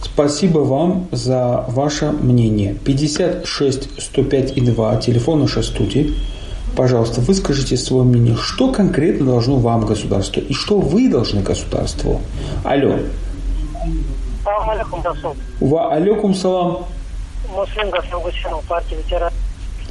Спасибо 0.01 0.60
вам 0.60 1.08
за 1.12 1.65
ваше 1.67 2.12
мнение. 2.12 2.75
56 2.75 4.01
105 4.01 4.58
и 4.58 4.62
2, 4.62 4.97
телефон 4.97 5.41
нашей 5.41 5.63
студии. 5.63 6.13
Пожалуйста, 6.75 7.21
выскажите 7.21 7.77
свое 7.77 8.03
мнение. 8.03 8.36
Что 8.36 8.71
конкретно 8.71 9.27
должно 9.27 9.58
вам 9.58 9.86
государство 9.86 10.39
и 10.39 10.53
что 10.53 10.79
вы 10.79 11.10
должны 11.10 11.41
государству? 11.41 12.21
Алло. 12.63 12.99
Ва 15.60 15.93
алейкум 15.93 16.34
салам. 16.34 16.86
Муслим 17.56 17.89
Гасан 17.91 18.19
Гусинов, 18.21 18.63
партия 18.65 18.95
ветеран. 18.95 19.32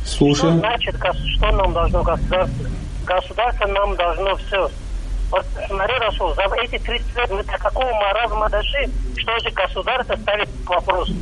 Слушаем. 0.05 0.59
Что 0.59 0.61
значит, 0.61 0.97
что 1.37 1.53
нам 1.53 1.73
должно 1.73 2.03
государство? 2.03 2.67
Государство 3.07 3.67
нам 3.67 3.95
должно 3.97 4.37
все. 4.37 4.71
Вот 5.31 5.47
смотри, 5.67 5.95
Расул, 5.99 6.35
за 6.35 6.43
эти 6.63 6.79
30 6.79 7.17
лет 7.17 7.31
мы 7.31 7.43
до 7.43 7.53
какого 7.59 7.91
маразма 7.95 8.49
дошли, 8.51 8.89
что 9.17 9.39
же 9.39 9.51
государство 9.51 10.15
ставит 10.17 10.49
к 10.65 10.69
вопросу? 10.69 11.15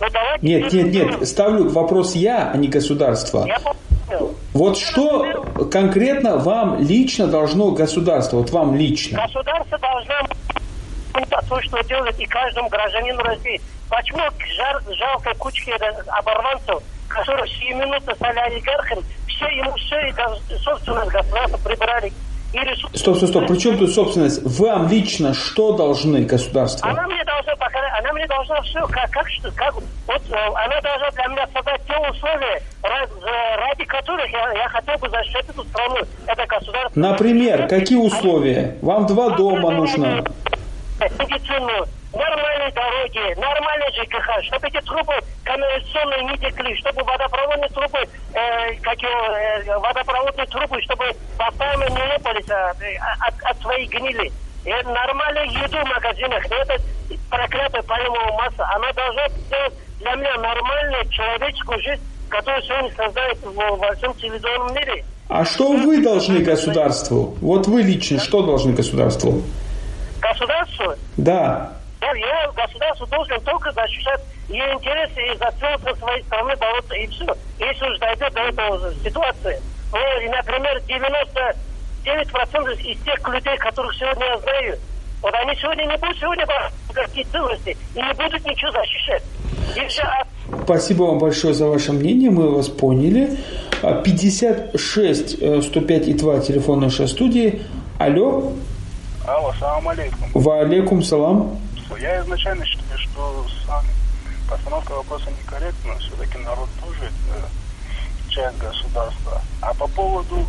Ну, 0.00 0.06
давайте 0.10 0.46
нет, 0.46 0.72
нет, 0.72 0.86
нет, 0.92 1.28
ставлю 1.28 1.68
вопрос 1.68 2.14
я, 2.14 2.50
а 2.52 2.56
не 2.56 2.68
государство. 2.68 3.44
Я 3.46 3.58
понял. 3.60 4.34
Вот 4.54 4.78
что 4.78 5.44
конкретно 5.70 6.38
вам 6.38 6.80
лично 6.80 7.26
должно 7.26 7.72
государство, 7.72 8.38
вот 8.38 8.50
вам 8.50 8.74
лично? 8.74 9.20
Государство 9.22 9.78
должно 9.78 10.14
то, 11.48 11.60
что 11.60 11.82
делает 11.82 12.18
и 12.18 12.26
каждому 12.26 12.68
гражданину 12.68 13.20
России. 13.22 13.60
Почему 13.88 14.20
жар, 14.56 14.82
жалкой 14.96 15.34
кучке 15.34 15.74
оборванцев, 16.06 16.82
которые 17.08 17.46
сиюминутно 17.48 18.14
стали 18.14 18.38
олигархами, 18.38 19.02
все 19.42 19.56
ему 19.56 19.72
все 19.76 20.08
и 20.08 20.58
собственность 20.58 21.10
государства 21.10 21.58
прибрали 21.58 22.12
Стоп, 22.92 23.16
стоп, 23.16 23.30
стоп. 23.30 23.46
Причем 23.48 23.78
тут 23.78 23.94
собственность? 23.94 24.42
Вам 24.44 24.86
лично 24.90 25.32
что 25.32 25.72
должны 25.74 26.20
государство? 26.24 26.86
Она 26.86 27.06
мне 27.06 27.24
должна 27.24 27.56
показать, 27.56 27.92
она 27.98 28.12
мне 28.12 28.26
должна 28.26 28.60
все, 28.60 28.86
как, 28.88 29.10
как, 29.10 29.26
как 29.56 29.74
вот 29.74 30.22
э, 30.30 30.34
она 30.34 30.78
должна 30.82 31.10
для 31.12 31.26
меня 31.28 31.48
создать 31.54 31.80
те 31.86 31.96
условия, 32.10 32.62
ради 32.82 33.84
которых 33.86 34.30
я, 34.30 34.52
я 34.52 34.68
хотел 34.68 34.98
бы 34.98 35.08
защитить 35.08 35.48
эту 35.48 35.64
страну, 35.64 35.96
это 36.26 36.46
государство. 36.46 37.00
Например, 37.00 37.66
какие 37.68 37.96
условия? 37.96 38.76
Вам 38.82 39.06
два 39.06 39.30
дома 39.30 39.70
нужно 39.70 40.22
медицину, 41.00 41.86
нормальные 42.14 42.70
дороги, 42.72 43.40
нормальные 43.40 43.90
ЖКХ, 43.92 44.44
чтобы 44.44 44.68
эти 44.68 44.80
трубы 44.84 45.14
канализационные 45.44 46.24
не 46.24 46.38
текли, 46.38 46.76
чтобы 46.78 47.02
водопроводные 47.04 47.68
трубы, 47.70 47.98
э, 47.98 48.74
как 48.82 48.98
его, 49.00 49.36
э, 49.36 49.78
водопроводные 49.78 50.46
трубы, 50.46 50.80
чтобы 50.82 51.04
постоянно 51.38 51.88
не 51.88 52.02
лопались 52.12 52.50
а, 52.50 52.70
от, 53.26 53.42
от 53.42 53.62
своей 53.62 53.86
гнили. 53.86 54.32
И 54.64 54.70
нормальную 54.70 55.50
еду 55.50 55.78
в 55.78 55.88
магазинах, 55.88 56.44
это 56.46 56.76
проклятая 57.28 57.82
пальмовая 57.82 58.32
масса, 58.32 58.64
она 58.74 58.92
должна 58.92 59.28
сделать 59.28 59.74
для 59.98 60.14
меня 60.14 60.36
нормальную 60.36 61.08
человеческую 61.10 61.80
жизнь, 61.82 62.02
которую 62.28 62.62
сегодня 62.62 62.90
создает 62.94 63.38
во 63.42 63.94
всем 63.96 64.14
телевизионном 64.14 64.74
мире. 64.74 65.04
А 65.28 65.44
что 65.44 65.72
вы 65.72 66.02
должны 66.02 66.40
государству? 66.40 67.36
Вот 67.40 67.66
вы 67.66 67.82
лично 67.82 68.20
что 68.20 68.42
должны 68.42 68.72
государству? 68.72 69.42
Государству? 70.20 70.94
Да. 71.16 71.72
Я, 72.02 72.12
я 72.14 72.50
государство 72.52 73.06
должен 73.06 73.40
только 73.42 73.70
защищать 73.72 74.20
ее 74.48 74.74
интересы 74.74 75.20
и 75.32 75.38
за 75.38 75.50
целостность 75.58 76.00
своей 76.00 76.22
страны 76.24 76.56
бороться, 76.56 76.94
и 76.94 77.06
все. 77.06 77.26
Если 77.60 77.88
уж 77.88 77.98
дойдет 77.98 78.32
до 78.34 78.40
этой 78.40 78.94
ситуации. 79.04 79.62
Ну, 79.92 79.98
и, 80.20 80.28
например, 80.28 80.82
99% 80.88 82.80
из 82.82 83.00
тех 83.02 83.28
людей, 83.28 83.56
которых 83.58 83.94
сегодня 83.94 84.26
я 84.26 84.38
знаю, 84.38 84.78
вот 85.22 85.32
они 85.34 85.54
сегодня 85.54 85.84
не 85.84 85.96
будут 85.96 86.18
сегодня 86.18 86.44
какие 86.92 87.24
ценности 87.24 87.76
и 87.94 88.02
не 88.02 88.12
будут 88.14 88.44
ничего 88.44 88.72
защищать. 88.72 89.22
Спасибо 90.64 91.04
вам 91.04 91.18
большое 91.18 91.54
за 91.54 91.66
ваше 91.68 91.92
мнение, 91.92 92.30
мы 92.30 92.50
вас 92.50 92.68
поняли. 92.68 93.38
56 94.04 95.64
105 95.64 96.08
и 96.08 96.14
2 96.14 96.40
телефон 96.40 96.80
нашей 96.80 97.08
студии. 97.08 97.62
Алло. 97.98 98.52
Алло, 99.26 99.52
салам 99.58 99.88
алейкум. 99.88 100.28
Ва 100.34 100.60
алейкум 100.60 101.02
салам. 101.02 101.58
Я 101.98 102.20
изначально 102.20 102.64
считаю, 102.66 102.98
что 102.98 103.46
сам 103.66 103.84
постановка 104.48 104.92
вопроса 104.92 105.30
некорректна. 105.30 105.98
Все-таки 105.98 106.38
народ 106.38 106.68
тоже 106.80 107.04
это 107.04 107.48
часть 108.28 108.58
государства. 108.58 109.40
А 109.60 109.74
по 109.74 109.86
поводу 109.88 110.46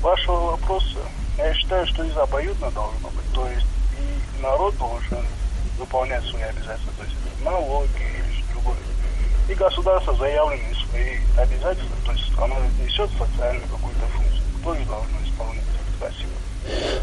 вашего 0.00 0.52
вопроса, 0.52 0.98
я 1.38 1.54
считаю, 1.54 1.86
что 1.86 2.04
из 2.04 2.16
обоюдно 2.16 2.70
должно 2.70 3.10
быть. 3.10 3.32
То 3.32 3.46
есть 3.48 3.66
и 3.98 4.42
народ 4.42 4.76
должен 4.76 5.24
выполнять 5.78 6.24
свои 6.24 6.42
обязательства, 6.42 6.92
то 6.98 7.04
есть 7.04 7.16
налоги 7.44 7.88
или 7.98 8.44
другое. 8.52 8.76
И 9.48 9.54
государство 9.54 10.14
заявленные 10.14 10.74
свои 10.74 11.18
обязательства, 11.38 11.96
то 12.04 12.12
есть 12.12 12.32
оно 12.38 12.56
несет 12.80 13.10
социальную 13.18 13.68
какую-то 13.68 14.06
функцию, 14.14 14.42
тоже 14.64 14.84
должно 14.84 15.18
исполнять. 15.24 15.61
Спасибо. 16.02 16.32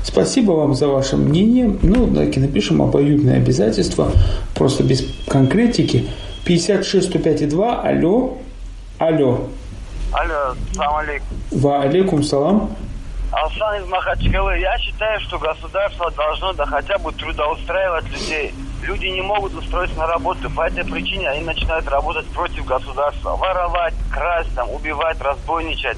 Спасибо 0.03 0.51
вам 0.51 0.73
за 0.73 0.87
ваше 0.87 1.17
мнение. 1.17 1.77
Ну, 1.81 2.07
давайте 2.07 2.39
напишем 2.39 2.81
обоюдные 2.81 3.37
обязательства, 3.37 4.11
просто 4.55 4.83
без 4.83 5.05
конкретики. 5.27 6.09
56 6.45 7.09
105 7.09 7.41
и 7.41 7.45
2. 7.45 7.81
Алло. 7.81 8.37
Алло. 8.97 9.47
Алло, 10.11 10.55
салам 10.73 10.95
алейкум. 10.97 11.37
Ва 11.51 11.81
алейкум 11.81 12.23
салам. 12.23 12.75
Алсан 13.31 13.83
из 13.83 13.87
Махачкалы. 13.87 14.57
Я 14.57 14.75
считаю, 14.79 15.19
что 15.21 15.37
государство 15.37 16.09
должно 16.11 16.53
да 16.53 16.65
хотя 16.65 16.97
бы 16.97 17.11
трудоустраивать 17.11 18.09
людей. 18.09 18.53
Люди 18.81 19.05
не 19.05 19.21
могут 19.21 19.53
устроиться 19.53 19.95
на 19.97 20.07
работу. 20.07 20.49
По 20.49 20.67
этой 20.67 20.83
причине 20.83 21.29
они 21.29 21.45
начинают 21.45 21.87
работать 21.87 22.25
против 22.27 22.65
государства. 22.65 23.35
Воровать, 23.35 23.93
красть, 24.09 24.53
там, 24.55 24.71
убивать, 24.71 25.21
разбойничать. 25.21 25.97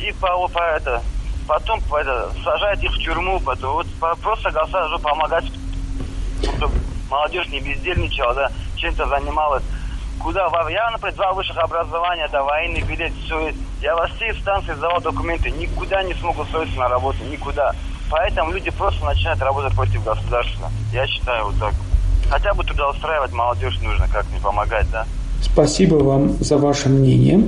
И 0.00 0.12
по, 0.12 0.48
по 0.48 0.60
это, 0.60 1.02
потом 1.50 1.80
это, 1.98 2.30
сажать 2.44 2.82
их 2.84 2.92
в 2.92 2.98
тюрьму, 2.98 3.40
потом, 3.40 3.72
вот 3.72 3.86
просто 4.22 4.52
государство 4.52 4.98
помогать, 4.98 5.44
чтобы 6.56 6.72
молодежь 7.10 7.48
не 7.48 7.58
бездельничала, 7.58 8.32
да, 8.34 8.50
чем-то 8.76 9.04
занималась. 9.08 9.64
Куда? 10.20 10.48
Я, 10.70 10.90
например, 10.92 11.16
два 11.16 11.32
высших 11.32 11.56
образования, 11.58 12.28
да, 12.30 12.44
военный 12.44 12.82
билет, 12.82 13.12
все. 13.24 13.52
Я 13.82 13.96
во 13.96 14.06
всей 14.06 14.32
станции 14.34 14.74
сдавал 14.74 15.00
документы, 15.00 15.50
никуда 15.50 16.04
не 16.04 16.14
смог 16.14 16.38
устроиться 16.38 16.78
на 16.78 16.88
работу, 16.88 17.18
никуда. 17.24 17.74
Поэтому 18.10 18.52
люди 18.52 18.70
просто 18.70 19.04
начинают 19.04 19.40
работать 19.40 19.74
против 19.74 20.04
государства. 20.04 20.70
Я 20.92 21.04
считаю 21.08 21.46
вот 21.46 21.58
так. 21.58 21.74
Хотя 22.30 22.54
бы 22.54 22.62
туда 22.62 22.90
устраивать 22.90 23.32
молодежь 23.32 23.76
нужно, 23.82 24.06
как 24.06 24.24
не 24.32 24.38
помогать, 24.38 24.88
да. 24.92 25.04
Спасибо 25.42 25.96
вам 25.96 26.28
за 26.38 26.58
ваше 26.58 26.90
мнение. 26.90 27.42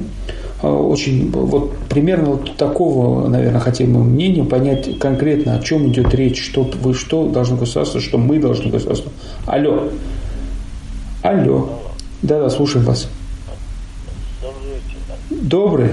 А, 0.62 0.68
очень 0.68 1.30
вот 1.30 1.76
примерно 1.88 2.30
вот 2.30 2.56
такого, 2.56 3.26
наверное, 3.28 3.60
хотим 3.60 3.94
мы 3.94 4.04
мнения 4.04 4.44
понять 4.44 4.98
конкретно, 4.98 5.56
о 5.56 5.58
чем 5.58 5.88
идет 5.88 6.14
речь, 6.14 6.40
что 6.40 6.62
вы 6.62 6.94
что 6.94 7.28
должны 7.28 7.56
государство, 7.56 8.00
что 8.00 8.16
мы 8.16 8.38
должны 8.38 8.70
государство. 8.70 9.10
Алло. 9.46 9.88
Алло. 11.22 11.80
Да-да, 12.22 12.48
слушаем 12.48 12.86
вас. 12.86 13.08
Добрый. 15.30 15.90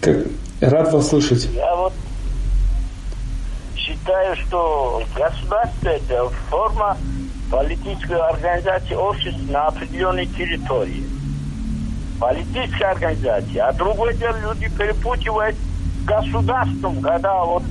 Как, 0.00 0.18
рад 0.60 0.92
вас 0.92 1.08
слышать. 1.08 1.48
Я 1.52 1.74
вот 1.74 1.92
считаю, 3.76 4.36
что 4.36 5.02
государство 5.16 5.88
это 5.88 6.28
форма 6.48 6.96
политической 7.50 8.20
организации 8.20 8.94
общества 8.94 9.52
на 9.52 9.66
определенной 9.66 10.26
территории. 10.26 11.17
Политическая 12.20 12.90
организация. 12.92 13.68
А 13.68 13.72
другое 13.72 14.12
дело, 14.14 14.36
люди 14.40 14.68
перепутывают 14.76 15.56
государством, 16.04 17.00
когда 17.00 17.44
вот 17.44 17.62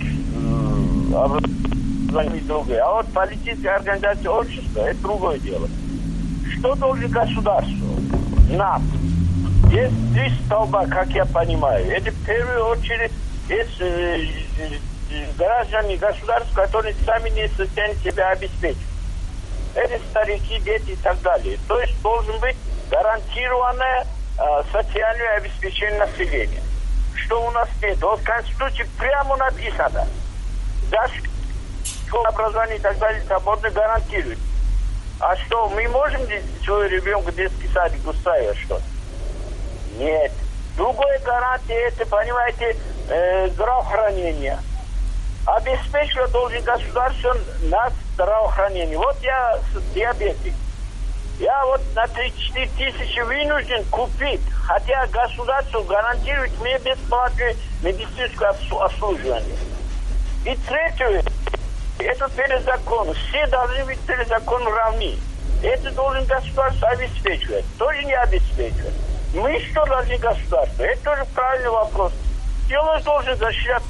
образование 1.14 2.42
другое. 2.44 2.82
А 2.84 2.94
вот 2.94 3.08
политическая 3.14 3.76
организация 3.76 4.32
общества 4.32 4.82
это 4.82 5.02
другое 5.02 5.40
дело. 5.40 5.68
Что 6.58 6.76
должен 6.76 7.10
государство? 7.10 7.88
Нам. 8.50 8.84
Есть 9.72 10.14
три 10.14 10.32
столба, 10.46 10.86
как 10.88 11.10
я 11.10 11.26
понимаю. 11.26 11.86
Это 11.92 12.12
в 12.12 12.26
первую 12.26 12.68
очередь 12.68 13.12
есть 13.50 13.82
э, 13.82 14.26
э, 15.12 15.26
граждане 15.38 15.98
государства, 15.98 16.62
которые 16.62 16.96
сами 17.06 17.30
не 17.30 17.48
в 17.48 17.56
состоянии 17.56 17.98
себя 17.98 18.30
обеспечить. 18.30 18.82
Это 19.76 20.00
старики, 20.10 20.60
дети 20.64 20.92
и 20.92 20.96
так 20.96 21.22
далее. 21.22 21.58
То 21.68 21.80
есть 21.82 22.02
должен 22.02 22.40
быть 22.40 22.56
гарантированное 22.90 24.04
э, 24.04 24.17
социальное 24.72 25.38
обеспечение 25.38 26.00
населения. 26.00 26.62
Что 27.16 27.46
у 27.46 27.52
нас 27.52 27.68
нет. 27.82 28.02
Вот 28.02 28.20
в 28.20 28.24
Конституции 28.24 28.88
прямо 28.98 29.36
написано. 29.38 30.08
Да, 30.92 31.08
школа 32.08 32.30
образование 32.30 32.78
и 32.78 32.82
так 32.82 32.98
далее 33.00 33.22
свободно 33.26 33.70
гарантирует. 33.70 34.40
А 35.20 35.36
что, 35.36 35.68
мы 35.70 35.88
можем 35.88 36.22
своего 36.64 36.84
ребенка 36.84 37.32
в 37.32 37.36
детский 37.36 37.68
садик 37.74 38.06
устраивать 38.08 38.58
что? 38.60 38.80
Нет. 39.98 40.32
Другой 40.76 41.18
гарантия 41.26 41.88
это, 41.88 42.06
понимаете, 42.06 42.78
э, 43.10 43.50
здравоохранение. 43.50 44.60
Обеспечивать 45.46 46.32
должен 46.32 46.62
государство 46.62 47.36
на 47.64 47.90
здравоохранение. 48.14 48.98
Вот 48.98 49.18
я 49.24 49.60
диабетик. 49.96 50.54
Я 51.40 51.66
вот 51.66 51.82
на 51.94 52.08
34 52.08 52.68
тысячи 52.78 53.20
вынужден 53.20 53.84
купить, 53.86 54.42
хотя 54.64 55.06
государство 55.08 55.82
гарантирует 55.84 56.60
мне 56.60 56.80
бесплатное 56.80 57.56
медицинское 57.84 58.56
обслуживание. 58.72 59.56
И 60.46 60.56
третье, 60.68 61.24
это 62.00 62.30
перед 62.30 62.64
законом. 62.64 63.14
Все 63.14 63.46
должны 63.48 63.86
быть 63.86 64.00
перед 64.00 64.28
законом 64.28 64.74
равны. 64.74 65.16
Это 65.62 65.92
должен 65.92 66.26
государство 66.26 66.88
обеспечивать. 66.90 67.66
Тоже 67.78 68.04
не 68.04 68.14
обеспечивать. 68.14 68.94
Мы 69.34 69.60
что 69.70 69.86
должны 69.86 70.18
государство? 70.18 70.84
Это 70.84 71.04
тоже 71.04 71.26
правильный 71.36 71.70
вопрос. 71.70 72.14
Человек 72.68 73.04
должен 73.04 73.38
защищать 73.38 73.84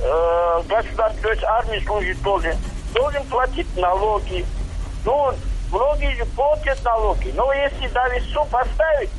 э, 0.00 0.62
государство, 0.68 1.22
то 1.22 1.30
есть 1.30 1.44
армия 1.44 1.80
служит 1.82 2.20
должен. 2.22 2.56
Должен 2.92 3.24
платить 3.24 3.76
налоги. 3.76 4.44
Ну, 5.04 5.32
многие 5.70 6.14
же 6.16 6.24
платят 6.36 6.82
налоги. 6.84 7.32
Но 7.34 7.52
если 7.52 7.88
на 7.94 8.08
весу 8.08 8.46
поставить, 8.50 9.10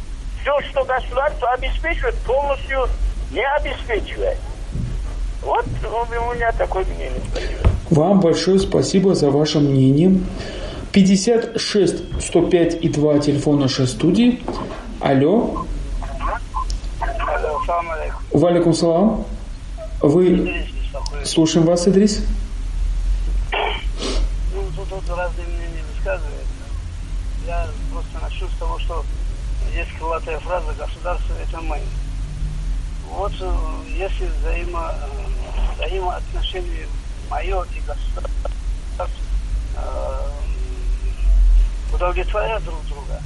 все, 0.41 0.60
что 0.69 0.83
государство 0.86 1.51
обеспечивает, 1.51 2.15
полностью 2.19 2.88
не 3.31 3.43
обеспечивает. 3.43 4.38
Вот 5.41 5.65
у 5.83 6.33
меня 6.33 6.51
такое 6.53 6.86
мнение. 6.86 7.21
Вам 7.89 8.19
большое 8.19 8.60
спасибо 8.60 9.15
за 9.15 9.29
ваше 9.29 9.60
мнение. 9.60 10.19
56 10.91 12.21
105 12.21 12.83
и 12.83 12.89
2 12.89 13.19
телефон 13.19 13.60
нашей 13.60 13.88
студии. 13.88 14.41
Алло. 14.99 15.65
Алло, 16.99 17.62
салам 17.65 17.91
алейкум. 17.91 18.19
Валикум 18.31 18.73
салам. 18.73 19.25
Вы... 20.01 20.27
Идрис. 20.27 20.65
Слушаем 21.23 21.65
вас, 21.65 21.88
Идрис. 21.88 22.25
Ну, 23.51 24.63
тут, 24.75 24.89
тут 24.89 25.17
разные 25.17 25.47
мнения 25.47 25.83
высказываются. 25.95 26.37
Я 27.47 27.65
просто 27.93 28.19
начну 28.21 28.49
с 28.49 28.60
того, 28.60 28.77
что 28.79 29.05
есть 29.73 29.89
крылатая 29.97 30.38
фраза 30.39 30.73
«государство– 30.73 31.33
это 31.41 31.62
мы». 31.62 31.79
Вот 33.05 33.31
э, 33.39 33.83
если 33.88 34.25
взаимо, 34.25 34.93
э, 34.93 35.75
взаимоотношения 35.75 36.88
мое 37.29 37.63
и 37.63 37.79
государство 37.88 39.10
э, 39.77 40.29
удовлетворяют 41.93 42.65
друг 42.65 42.86
друга, 42.88 43.21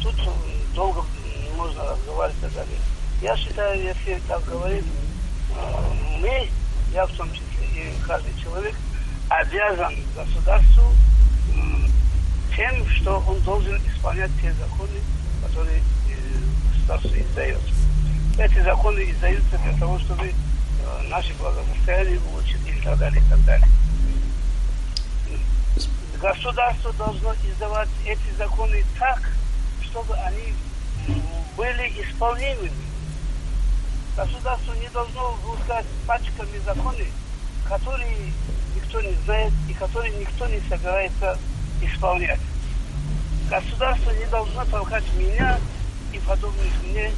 тут 0.00 0.14
э, 0.20 0.30
долго 0.76 1.04
можно 1.56 1.82
разговаривать 1.84 2.38
и 2.44 2.54
так. 2.54 2.66
Я 3.20 3.36
считаю, 3.36 3.82
если 3.82 4.22
так 4.28 4.44
говорить, 4.44 4.84
э, 5.50 6.18
мы, 6.20 6.48
я 6.92 7.06
в 7.06 7.12
том 7.14 7.28
числе 7.32 7.66
и 7.74 7.92
каждый 8.06 8.40
человек, 8.40 8.76
обязан 9.28 9.96
государству 10.14 10.92
м, 11.56 11.90
тем, 12.56 12.88
что 12.88 13.22
он 13.26 13.40
должен 13.40 13.76
исполнять 13.88 14.30
те 14.40 14.52
законы, 14.52 15.00
которые 15.42 15.78
э, 15.78 16.12
государство 16.72 17.20
издает. 17.20 17.60
Эти 18.38 18.62
законы 18.62 19.10
издаются 19.10 19.58
для 19.58 19.78
того, 19.78 19.98
чтобы 19.98 20.26
э, 20.26 21.08
наше 21.08 21.34
благосостояние 21.34 22.20
улучшить 22.30 22.66
и 22.66 22.80
так 22.82 22.98
далее, 22.98 23.22
и 23.22 23.30
так 23.30 23.44
далее. 23.44 23.68
Государство 26.20 26.92
должно 26.94 27.34
издавать 27.34 27.88
эти 28.06 28.36
законы 28.38 28.84
так, 28.98 29.20
чтобы 29.82 30.14
они 30.14 30.54
были 31.56 31.92
исполнимыми. 32.02 32.70
Государство 34.16 34.72
не 34.74 34.88
должно 34.88 35.32
выпускать 35.32 35.86
пачками 36.06 36.58
законы, 36.64 37.06
которые 37.68 38.32
никто 38.74 39.00
не 39.00 39.14
знает 39.24 39.52
и 39.68 39.74
которые 39.74 40.14
никто 40.14 40.46
не 40.46 40.60
собирается 40.68 41.36
исполнять. 41.82 42.40
Государство 43.48 44.10
не 44.10 44.24
должно 44.26 44.64
толкать 44.66 45.04
меня 45.16 45.58
и 46.12 46.18
подобных 46.20 46.72
мне 46.84 47.12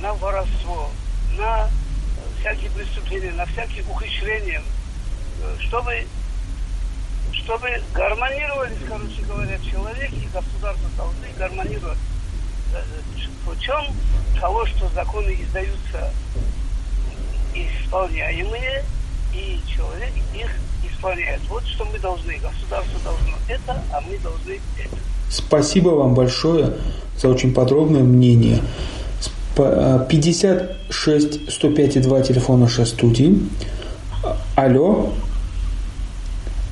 на 0.00 0.12
воровство, 0.14 0.90
на 1.36 1.68
всякие 2.40 2.70
преступления, 2.70 3.32
на 3.32 3.46
всякие 3.46 3.84
ухищрения, 3.84 4.62
чтобы, 5.60 6.06
чтобы 7.32 7.82
гармонировались, 7.94 8.78
короче 8.88 9.22
говоря, 9.22 9.58
человек 9.58 10.12
и 10.12 10.28
государство 10.32 10.88
должны 10.96 11.26
гармонировать 11.38 11.98
э, 12.74 12.82
путем 13.44 13.94
того, 14.40 14.66
что 14.66 14.88
законы 14.88 15.36
издаются 15.40 16.12
исполняемые, 17.54 18.84
и 19.34 19.60
человек 19.68 20.12
их 20.34 20.50
исполняет. 21.02 21.40
Вот 21.48 21.64
что 21.66 21.84
мы 21.84 21.98
должны. 21.98 22.32
Государство 22.38 23.00
должно 23.04 23.36
это, 23.48 23.82
а 23.92 24.00
мы 24.00 24.18
должны 24.18 24.60
это. 24.78 24.96
Спасибо 25.28 25.90
вам 25.90 26.14
большое 26.14 26.74
за 27.18 27.28
очень 27.28 27.52
подробное 27.52 28.02
мнение. 28.02 28.62
Сп- 29.20 30.04
э, 30.04 30.06
56 30.08 31.50
105 31.52 31.96
и 31.96 32.00
2 32.00 32.20
телефон 32.22 32.60
нашей 32.60 32.86
студии. 32.86 33.38
А- 34.22 34.36
Алло. 34.56 35.12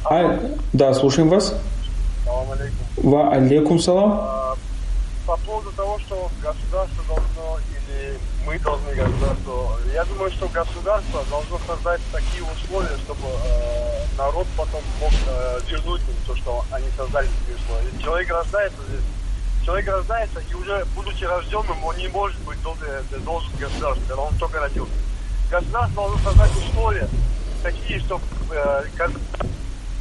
А, 0.04 0.40
да, 0.72 0.94
слушаем 0.94 1.28
вас. 1.28 1.54
Салам 2.24 2.50
алейкум. 2.52 3.10
Ва 3.10 3.32
алейкум 3.32 3.78
салам. 3.80 4.12
А, 4.22 4.54
По 5.26 5.36
поводу 5.38 5.70
того, 5.72 5.98
что 6.00 6.28
государство 6.42 7.04
должно 7.06 7.58
или 7.70 8.18
мы 8.46 8.58
должны 8.58 8.88
государство, 8.94 9.76
я 9.94 10.04
думаю, 10.04 10.30
что 10.32 10.48
государство 10.48 11.22
должно 11.30 11.58
создать 11.68 12.00
такие 12.12 12.42
условия, 12.42 12.96
чтобы 13.04 13.28
э, 13.44 13.99
народ 14.20 14.46
потом 14.56 14.83
мог 15.00 15.12
э, 15.26 15.61
вернуть 15.70 16.02
им 16.02 16.14
то, 16.26 16.37
что 16.37 16.64
они 16.70 16.87
создали. 16.96 17.28
Ведь 17.48 18.02
человек 18.02 18.30
рождается 18.30 18.78
здесь, 18.88 19.00
человек 19.64 19.88
рождается 19.88 20.40
и 20.40 20.54
уже 20.54 20.85
будучи 20.94 21.24
рожденным, 21.24 21.83
он 21.83 21.96
не 21.96 22.09
может 22.09 22.38
быть 22.40 22.61
должен, 22.62 22.87
должен 23.24 23.50
государству, 23.59 24.14
он 24.16 24.37
только 24.37 24.61
родился. 24.61 24.92
Государство 25.50 26.09
должно 26.09 26.30
создать 26.30 26.50
условия 26.56 27.09
такие, 27.62 27.98
чтобы 28.00 28.22
э, 28.50 28.83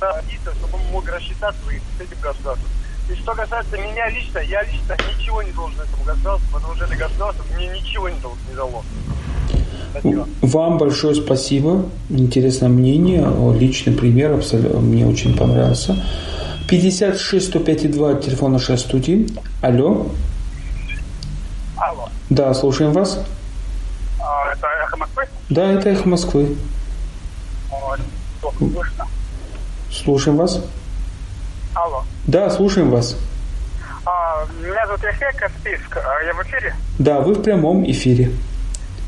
родиться, 0.01 0.53
чтобы 0.55 0.77
он 0.77 0.83
мог 0.91 1.07
рассчитаться 1.07 1.61
с 1.63 2.01
этим 2.01 2.19
государством. 2.21 2.69
И 3.09 3.15
что 3.15 3.33
касается 3.33 3.77
меня 3.77 4.09
лично, 4.09 4.39
я 4.39 4.61
лично 4.63 4.97
ничего 5.17 5.41
не 5.41 5.51
должен 5.51 5.79
этому 5.79 6.03
государству, 6.03 6.47
потому 6.51 6.75
что 6.75 6.85
это 6.85 6.95
государство 6.95 7.43
мне 7.55 7.67
ничего 7.69 8.09
не, 8.09 8.19
дал- 8.19 8.37
не 8.49 8.53
дало. 8.55 8.83
Спасибо. 9.91 10.27
Вам 10.41 10.77
большое 10.77 11.15
спасибо. 11.15 11.85
Интересное 12.09 12.69
мнение. 12.69 13.27
Личный 13.57 13.93
пример 13.93 14.33
абсолютно 14.33 14.79
мне 14.79 15.05
очень 15.05 15.35
понравился. 15.37 15.95
56 16.67 17.47
105 17.47 17.85
и 17.85 17.87
2 17.87 18.13
телефон 18.15 18.53
нашей 18.53 18.77
студии. 18.77 19.27
Алло. 19.61 20.07
Алло. 21.77 22.09
Да, 22.29 22.53
слушаем 22.53 22.91
вас. 22.91 23.19
А, 24.21 24.51
это 24.53 24.67
эхо 24.83 24.97
Москвы? 24.97 25.23
Да, 25.49 25.71
это 25.71 25.89
их 25.89 26.05
Москвы. 26.05 26.55
А, 27.71 27.95
слышно? 28.57 29.07
Слушаем 29.91 30.37
вас. 30.37 30.63
Алло. 31.73 32.03
Да, 32.27 32.49
слушаем 32.49 32.91
вас. 32.91 33.17
А, 34.05 34.45
меня 34.61 34.85
зовут 34.85 35.03
Яхия 35.03 35.31
Каспийск. 35.31 35.97
А 35.97 36.23
я 36.23 36.33
в 36.33 36.41
эфире? 36.43 36.75
Да, 36.99 37.21
вы 37.21 37.33
в 37.33 37.41
прямом 37.41 37.89
эфире. 37.89 38.31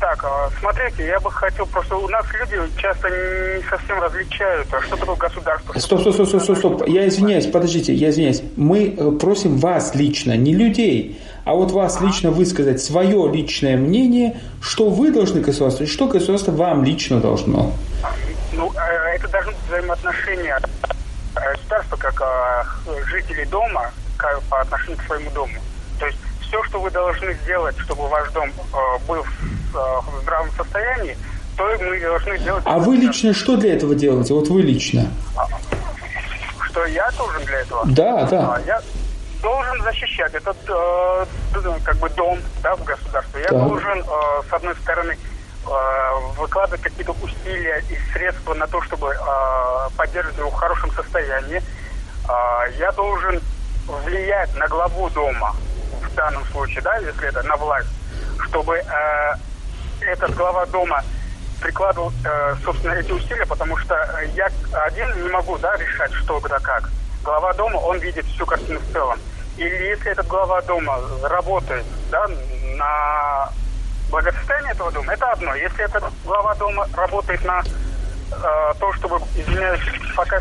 Так, 0.02 0.24
а, 0.24 0.50
смотрите, 0.58 1.06
я 1.06 1.20
бы 1.20 1.30
хотел 1.30 1.64
просто... 1.66 1.94
У 1.94 2.08
нас 2.08 2.26
люди 2.32 2.56
часто 2.76 3.08
не 3.08 3.62
совсем 3.70 4.02
различают, 4.02 4.66
а 4.74 4.82
что 4.82 4.96
такое 4.96 5.14
государство. 5.14 5.78
Стоп, 5.78 6.00
стоп, 6.00 6.14
стоп, 6.14 6.26
стоп, 6.26 6.42
стоп, 6.42 6.58
стоп. 6.58 6.88
Я 6.88 7.06
извиняюсь, 7.06 7.46
подождите, 7.46 7.94
я 7.94 8.10
извиняюсь. 8.10 8.42
Мы 8.56 8.96
э, 8.98 9.10
просим 9.12 9.58
вас 9.58 9.94
лично, 9.94 10.36
не 10.36 10.56
людей, 10.56 11.22
а 11.44 11.54
вот 11.54 11.70
вас 11.70 12.00
лично 12.00 12.32
высказать 12.32 12.82
свое 12.82 13.30
личное 13.32 13.76
мнение, 13.76 14.40
что 14.60 14.90
вы 14.90 15.12
должны 15.12 15.40
государству, 15.40 15.84
и 15.84 15.86
что 15.86 16.08
государство 16.08 16.50
вам 16.50 16.82
лично 16.82 17.20
должно. 17.20 17.72
Ну, 18.54 18.72
э, 18.74 19.14
это 19.14 19.28
должны 19.28 19.52
быть 19.52 19.60
взаимоотношения 19.68 20.58
э, 21.36 21.52
государства 21.52 21.96
как 21.96 22.82
жителей 23.06 23.44
дома 23.44 23.92
по 24.50 24.60
отношению 24.62 24.98
к 24.98 25.04
своему 25.04 25.30
дому. 25.30 25.54
То 26.00 26.06
есть 26.06 26.18
все, 26.40 26.60
что 26.64 26.80
вы 26.80 26.90
должны 26.90 27.34
сделать, 27.44 27.78
чтобы 27.78 28.08
ваш 28.08 28.32
дом 28.32 28.50
э, 28.50 28.98
был 29.06 29.24
в, 29.72 29.76
э, 29.76 30.00
в 30.18 30.22
здравом 30.22 30.50
состоянии, 30.56 31.16
то 31.56 31.64
мы 31.80 32.00
должны 32.00 32.38
сделать. 32.38 32.62
А 32.66 32.78
вы 32.78 32.96
лично 32.96 33.32
что 33.34 33.56
для 33.56 33.74
этого 33.74 33.94
делаете? 33.94 34.34
Вот 34.34 34.48
вы 34.48 34.62
лично. 34.62 35.06
Что 36.60 36.84
я 36.86 37.10
должен 37.12 37.44
для 37.44 37.60
этого? 37.60 37.82
Да, 37.86 38.24
да. 38.24 38.54
А, 38.56 38.60
Я 38.66 38.80
должен 39.42 39.82
защищать 39.82 40.32
этот 40.34 40.56
э, 40.68 41.26
д- 41.54 41.74
как 41.84 41.96
бы 41.96 42.08
дом 42.10 42.38
да, 42.62 42.74
в 42.76 42.84
государстве. 42.84 43.42
Я 43.42 43.48
Так. 43.48 43.68
должен, 43.68 43.98
э, 44.00 44.04
с 44.48 44.52
одной 44.52 44.74
стороны, 44.76 45.18
э, 45.66 45.70
выкладывать 46.38 46.80
какие-то 46.80 47.12
усилия 47.22 47.84
и 47.90 48.12
средства 48.12 48.54
на 48.54 48.66
то, 48.66 48.80
чтобы 48.82 49.08
э, 49.08 49.88
поддерживать 49.96 50.38
его 50.38 50.50
в 50.50 50.54
хорошем 50.54 50.90
состоянии. 50.92 51.62
А, 52.28 52.64
я 52.78 52.92
должен 52.92 53.40
влиять 54.04 54.54
на 54.56 54.66
главу 54.68 55.10
дома 55.10 55.54
в 56.10 56.14
данном 56.14 56.44
случае, 56.46 56.80
да, 56.82 56.96
если 56.98 57.28
это 57.28 57.42
на 57.42 57.56
власть, 57.56 57.88
чтобы 58.48 58.76
э, 58.76 59.34
этот 60.06 60.34
глава 60.34 60.66
дома 60.66 61.02
прикладывал, 61.60 62.12
э, 62.24 62.54
собственно, 62.64 62.92
эти 62.92 63.12
усилия, 63.12 63.46
потому 63.46 63.76
что 63.76 63.94
я 64.34 64.48
один 64.86 65.22
не 65.22 65.28
могу, 65.30 65.56
да, 65.58 65.76
решать, 65.76 66.12
что, 66.12 66.40
когда, 66.40 66.58
как. 66.58 66.90
Глава 67.22 67.52
дома, 67.54 67.76
он 67.76 67.98
видит 67.98 68.26
всю 68.26 68.44
картину 68.44 68.80
в 68.80 68.92
целом. 68.92 69.18
Или 69.56 69.90
если 69.90 70.10
этот 70.10 70.26
глава 70.26 70.60
дома 70.62 70.98
работает, 71.22 71.84
да, 72.10 72.26
на 72.76 73.50
благосостояние 74.10 74.72
этого 74.72 74.90
дома, 74.90 75.12
это 75.12 75.30
одно. 75.30 75.54
Если 75.54 75.84
этот 75.84 76.04
глава 76.24 76.54
дома 76.56 76.86
работает 76.96 77.44
на 77.44 77.62
э, 77.62 78.72
то, 78.80 78.92
чтобы, 78.94 79.20
извиняюсь, 79.36 79.80
пока 80.16 80.40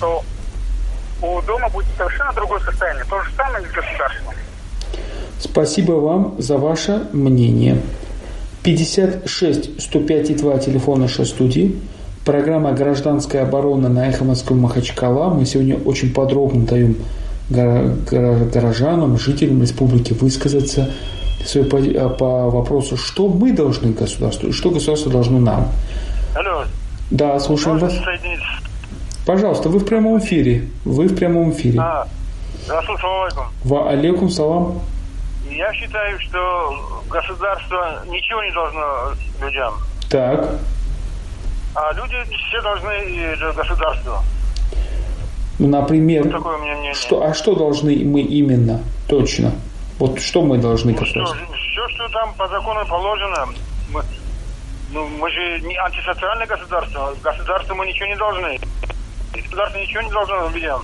то 0.00 0.24
у 1.22 1.42
дома 1.42 1.68
будет 1.68 1.86
совершенно 1.96 2.32
другое 2.32 2.60
состояние. 2.60 3.04
То 3.04 3.20
же 3.22 3.30
самое 3.36 3.64
и 3.64 3.68
с 3.68 3.72
государством. 3.72 4.34
Спасибо 5.38 5.92
вам 5.92 6.34
за 6.38 6.58
ваше 6.58 7.08
мнение. 7.12 7.80
56 8.62 9.80
105 9.80 10.30
и 10.30 10.34
2 10.34 10.58
телефон 10.58 11.00
нашей 11.00 11.24
студии. 11.24 11.76
Программа 12.24 12.72
«Гражданская 12.72 13.42
оборона» 13.42 13.88
на 13.88 14.08
Эхо 14.08 14.24
Москвы 14.24 14.56
Махачкала. 14.56 15.30
Мы 15.32 15.46
сегодня 15.46 15.76
очень 15.76 16.12
подробно 16.12 16.66
даем 16.66 16.96
горо- 17.48 17.96
горо- 18.10 18.50
горожанам, 18.50 19.18
жителям 19.18 19.62
республики 19.62 20.12
высказаться 20.12 20.90
а, 21.54 22.08
по 22.10 22.50
вопросу, 22.50 22.98
что 22.98 23.28
мы 23.28 23.52
должны 23.52 23.92
государству 23.92 24.52
что 24.52 24.70
государство 24.70 25.10
должно 25.10 25.38
нам. 25.38 25.68
Алло, 26.36 26.64
Да, 27.10 27.40
слушаем 27.40 27.78
можно 27.78 27.88
вас. 27.88 27.96
Пожалуйста, 29.26 29.70
вы 29.70 29.78
в 29.78 29.86
прямом 29.86 30.18
эфире. 30.18 30.66
Вы 30.84 31.08
в 31.08 31.16
прямом 31.16 31.52
эфире. 31.52 31.78
А, 31.80 32.06
здравствуйте, 32.66 33.00
салам 33.00 33.24
алейкум. 33.24 33.46
Ва 33.64 33.90
алейкум 33.90 34.30
салам. 34.30 34.80
Я 35.50 35.72
считаю, 35.74 36.18
что 36.20 37.02
государство 37.08 38.02
ничего 38.06 38.42
не 38.44 38.52
должно 38.52 39.12
людям, 39.40 39.74
Так, 40.08 40.58
а 41.74 41.92
люди 41.94 42.16
все 42.48 42.60
должны 42.62 43.36
для 43.36 43.52
государства. 43.52 44.22
ну, 45.58 45.68
например, 45.68 46.22
Вот 46.24 46.32
такое 46.32 46.56
у 46.56 46.60
меня 46.62 46.72
мнение. 46.74 46.94
что, 46.94 47.22
а 47.22 47.34
что 47.34 47.54
должны 47.54 47.96
мы 48.04 48.20
именно, 48.22 48.82
точно? 49.08 49.52
Вот 49.98 50.20
что 50.20 50.42
мы 50.42 50.58
должны 50.58 50.92
Что, 50.94 51.00
государству? 51.04 51.36
все, 51.54 51.88
что 51.88 52.08
там 52.08 52.32
по 52.34 52.46
закону 52.48 52.86
положено, 52.86 53.46
мы, 53.92 54.02
ну, 54.92 55.06
мы 55.08 55.30
же 55.30 55.60
не 55.60 55.76
антисоциальное 55.76 56.46
государство. 56.46 57.14
Государству 57.22 57.74
мы 57.74 57.86
ничего 57.86 58.06
не 58.06 58.16
должны. 58.16 58.58
Государство 59.34 59.78
ничего 59.78 60.02
не 60.02 60.10
должно 60.10 60.48
людям. 60.48 60.82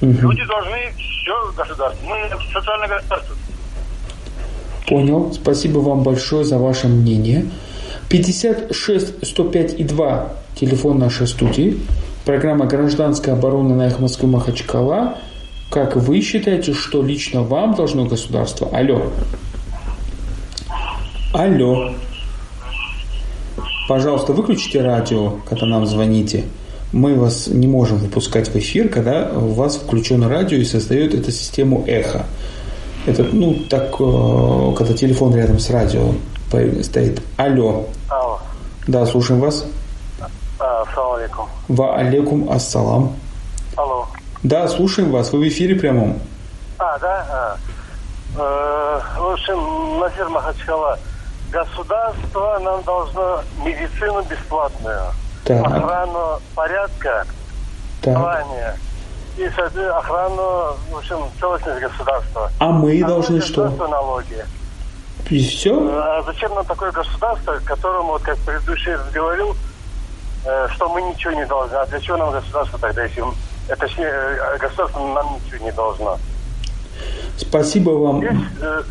Мгм. 0.00 0.20
Люди 0.30 0.44
должны 0.44 0.92
все 0.98 1.52
государство. 1.56 2.06
Мы 2.06 2.16
антисоциальное 2.22 2.88
государство. 2.88 3.34
Понял. 4.86 5.32
Спасибо 5.32 5.78
вам 5.78 6.02
большое 6.02 6.44
за 6.44 6.58
ваше 6.58 6.88
мнение. 6.88 7.46
56 8.08 9.26
105 9.26 9.80
и 9.80 9.84
2 9.84 10.32
телефон 10.54 10.98
нашей 10.98 11.26
студии. 11.26 11.78
Программа 12.24 12.66
«Гражданская 12.66 13.34
оборона» 13.34 13.74
на 13.74 13.86
Эхо 13.88 14.02
Москвы 14.02 14.28
Махачкала. 14.28 15.18
Как 15.70 15.96
вы 15.96 16.20
считаете, 16.20 16.72
что 16.72 17.02
лично 17.02 17.42
вам 17.42 17.74
должно 17.74 18.04
государство? 18.04 18.68
Алло. 18.72 19.10
Алло. 21.32 21.92
Пожалуйста, 23.88 24.32
выключите 24.32 24.82
радио, 24.82 25.34
когда 25.48 25.66
нам 25.66 25.86
звоните. 25.86 26.44
Мы 26.92 27.14
вас 27.14 27.48
не 27.48 27.66
можем 27.66 27.98
выпускать 27.98 28.48
в 28.48 28.56
эфир, 28.56 28.88
когда 28.88 29.30
у 29.32 29.48
вас 29.48 29.76
включено 29.76 30.28
радио 30.28 30.58
и 30.58 30.64
создает 30.64 31.14
эту 31.14 31.30
систему 31.30 31.84
эхо. 31.86 32.26
Это, 33.06 33.22
ну, 33.22 33.54
так, 33.70 33.84
э, 34.00 34.74
когда 34.76 34.92
телефон 34.94 35.34
рядом 35.34 35.58
с 35.58 35.70
радио 35.70 36.12
стоит. 36.82 37.22
Алло. 37.36 37.86
Алло. 38.08 38.38
Да, 38.88 39.06
слушаем 39.06 39.40
вас. 39.40 39.64
А, 40.58 40.82
Ассаламу 40.82 41.14
алейкум. 41.14 41.48
Ва 41.68 41.96
алейкум 41.96 42.50
ассалам. 42.50 43.14
Алло. 43.76 44.06
Да, 44.42 44.66
слушаем 44.68 45.10
вас. 45.12 45.32
Вы 45.32 45.40
в 45.40 45.48
эфире 45.48 45.76
прямом. 45.76 46.18
А, 46.78 46.98
да? 46.98 47.26
А. 47.30 47.56
Э, 48.38 49.00
в 49.20 49.32
общем, 49.32 50.00
Назир 50.00 50.28
Махачкала, 50.28 50.98
государство 51.52 52.58
нам 52.60 52.82
должно 52.82 53.40
медицину 53.64 54.22
бесплатную, 54.28 55.00
Так. 55.44 55.64
охрану 55.64 56.40
порядка, 56.54 57.24
Так. 58.02 58.14
плане 58.14 58.74
и 59.36 59.44
охрану, 59.44 60.76
в 60.90 60.96
общем, 60.96 61.18
целостность 61.40 61.80
государства. 61.80 62.50
А 62.58 62.66
мы 62.70 63.00
А 63.02 63.06
должны 63.06 63.40
что? 63.40 63.68
налоги. 63.88 64.44
И 65.30 65.44
все? 65.48 65.72
А 65.76 66.22
зачем 66.22 66.54
нам 66.54 66.64
такое 66.64 66.92
государство, 66.92 67.58
которому, 67.64 68.12
вот 68.12 68.22
как 68.22 68.38
предыдущий 68.38 68.92
говорил, 69.12 69.56
э, 70.44 70.68
что 70.72 70.88
мы 70.88 71.02
ничего 71.02 71.32
не 71.32 71.44
должны. 71.46 71.74
А 71.76 71.86
для 71.86 72.00
чего 72.00 72.16
нам 72.16 72.30
государство 72.30 72.78
тогда, 72.78 73.02
если 73.04 73.22
м- 73.22 73.34
э, 73.68 73.76
точнее, 73.76 74.06
э, 74.08 74.58
государство 74.58 75.00
нам 75.00 75.34
ничего 75.44 75.64
не 75.64 75.72
должно? 75.72 76.18
Спасибо 77.36 77.90
вам. 77.90 78.20
Есть 78.22 78.40
э, 78.62 78.82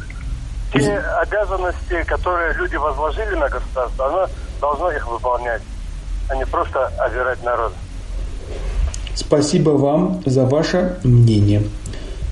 те 0.73 0.97
обязанности, 1.21 2.03
которые 2.03 2.53
люди 2.53 2.75
возложили 2.75 3.35
на 3.35 3.47
государство, 3.49 4.07
оно 4.07 4.27
должно 4.59 4.91
их 4.91 5.07
выполнять, 5.07 5.61
а 6.29 6.35
не 6.35 6.45
просто 6.45 6.87
озирать 6.99 7.41
народ. 7.43 7.73
Спасибо 9.15 9.71
вам 9.71 10.21
за 10.25 10.45
ваше 10.45 10.97
мнение. 11.03 11.63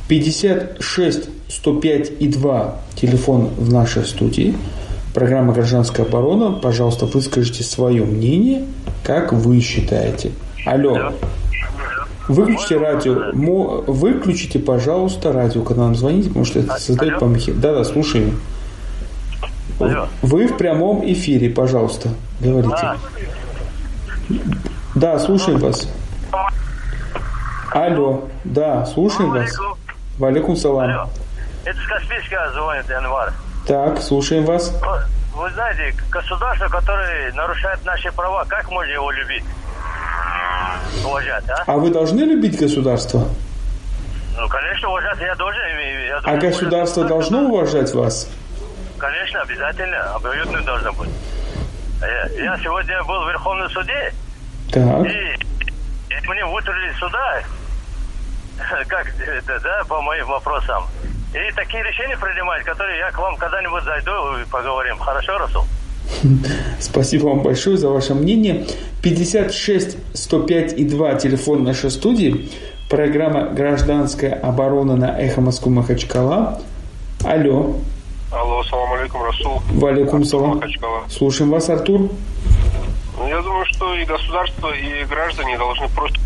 56 0.08 1.30
105 1.50 2.12
и 2.20 2.28
2 2.28 2.76
телефон 2.96 3.50
в 3.58 3.72
нашей 3.72 4.06
студии. 4.06 4.56
Программа 5.14 5.54
«Гражданская 5.54 6.06
оборона». 6.06 6.52
Пожалуйста, 6.52 7.06
выскажите 7.06 7.64
свое 7.64 8.04
мнение, 8.04 8.66
как 9.04 9.32
вы 9.32 9.60
считаете. 9.62 10.32
Алло. 10.66 11.14
Выключите 12.28 12.78
радио. 12.78 13.32
Мо- 13.34 13.84
Выключите, 13.86 14.58
пожалуйста, 14.60 15.32
радио, 15.32 15.62
когда 15.64 15.84
нам 15.84 15.96
звоните, 15.96 16.30
потому 16.30 16.46
что 16.46 16.60
это 16.60 16.80
создает 16.80 17.20
помехи. 17.20 17.52
Да-да, 17.52 17.84
слушаем. 17.84 18.40
Вы 20.22 20.48
в 20.48 20.58
прямом 20.58 21.04
эфире, 21.12 21.50
пожалуйста, 21.50 22.10
говорите. 22.40 22.76
Да, 24.96 25.20
слушаем 25.20 25.60
вас. 25.60 25.88
Алло, 27.74 28.30
да, 28.44 28.86
слушаем 28.86 29.32
вас. 29.32 29.50
Валикум 30.20 30.56
салам. 30.56 31.10
Это 31.66 31.80
с 31.80 31.88
Каспийска 31.88 32.52
звонит 32.54 32.88
Январ. 32.90 33.34
Так, 33.66 34.00
слушаем 34.00 34.46
вас. 34.46 34.72
Вы 35.36 35.50
знаете, 35.52 35.96
государство, 36.12 36.68
которое 36.68 37.34
нарушает 37.34 37.84
наши 37.86 38.12
права, 38.12 38.46
как 38.48 38.70
можно 38.70 38.92
его 38.92 39.10
любить? 39.12 39.44
Уважать, 41.04 41.50
а? 41.50 41.64
А 41.66 41.78
вы 41.78 41.90
должны 41.90 42.20
любить 42.20 42.60
государство? 42.60 43.28
Ну, 44.38 44.48
конечно, 44.48 44.90
уважать 44.90 45.20
я 45.20 45.34
должен. 45.36 45.62
я 46.08 46.18
А 46.18 46.22
должен 46.22 46.40
государство 46.42 47.06
должно 47.06 47.40
уважать 47.42 47.92
вас? 47.96 48.30
Конечно, 49.00 49.42
обязательно. 49.42 50.16
Обоюдно 50.16 50.62
должно 50.62 50.94
быть. 50.94 51.10
Я, 52.38 52.58
сегодня 52.62 53.04
был 53.06 53.24
в 53.24 53.30
Верховном 53.30 53.70
суде, 53.70 54.14
Так. 54.72 55.06
и, 55.06 55.38
и 56.10 56.28
мне 56.28 56.46
вытерли 56.46 56.94
суда, 57.00 57.42
как 58.88 59.08
это, 59.20 59.60
да, 59.60 59.84
по 59.88 60.01
моим 60.01 60.28
вопросам. 60.28 60.84
И 61.34 61.51
такие 61.56 61.84
решения 61.84 62.18
принимать, 62.18 62.64
которые 62.64 62.99
я 62.99 63.12
к 63.12 63.18
вам 63.18 63.36
когда-нибудь 63.38 63.84
зайду 63.84 64.12
и 64.41 64.45
поговорим. 64.51 64.97
Хорошо, 64.99 65.38
Расул? 65.38 65.64
Спасибо 66.80 67.28
вам 67.28 67.41
большое 67.41 67.78
за 67.78 67.89
ваше 67.89 68.14
мнение. 68.14 68.68
56 69.01 69.97
105 70.14 70.74
и 70.74 70.86
2 70.86 71.16
телефон 71.16 71.64
нашей 71.64 71.89
студии. 71.89 72.49
Программа 72.89 73.49
«Гражданская 73.49 74.34
оборона» 74.34 74.95
на 74.95 75.20
«Эхо 75.20 75.41
Москвы 75.41 75.72
Махачкала». 75.72 76.62
Алло. 77.26 77.76
Алло, 78.32 78.64
салам 78.64 78.93
алейкум, 78.93 79.24
Расул. 79.24 79.62
Валикум 79.74 80.24
салам. 80.26 80.62
Слушаем 81.10 81.51
вас, 81.51 81.70
Артур. 81.70 82.10
Ну, 83.18 83.28
я 83.28 83.41
думаю, 83.41 83.66
что 83.66 83.93
и 83.95 84.06
государство, 84.06 84.72
и 84.74 85.06
граждане 85.06 85.58
должны 85.58 85.88
просто 85.89 86.20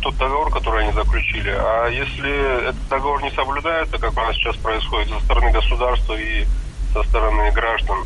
тот 0.00 0.16
договор, 0.16 0.50
который 0.50 0.84
они 0.84 0.92
заключили. 0.92 1.50
А 1.50 1.88
если 1.88 2.68
этот 2.68 2.88
договор 2.88 3.22
не 3.22 3.30
соблюдается, 3.30 3.98
как 3.98 4.12
у 4.12 4.20
нас 4.20 4.34
сейчас 4.36 4.56
происходит 4.56 5.08
со 5.08 5.20
стороны 5.24 5.52
государства 5.52 6.14
и 6.14 6.44
со 6.92 7.02
стороны 7.04 7.50
граждан, 7.52 7.98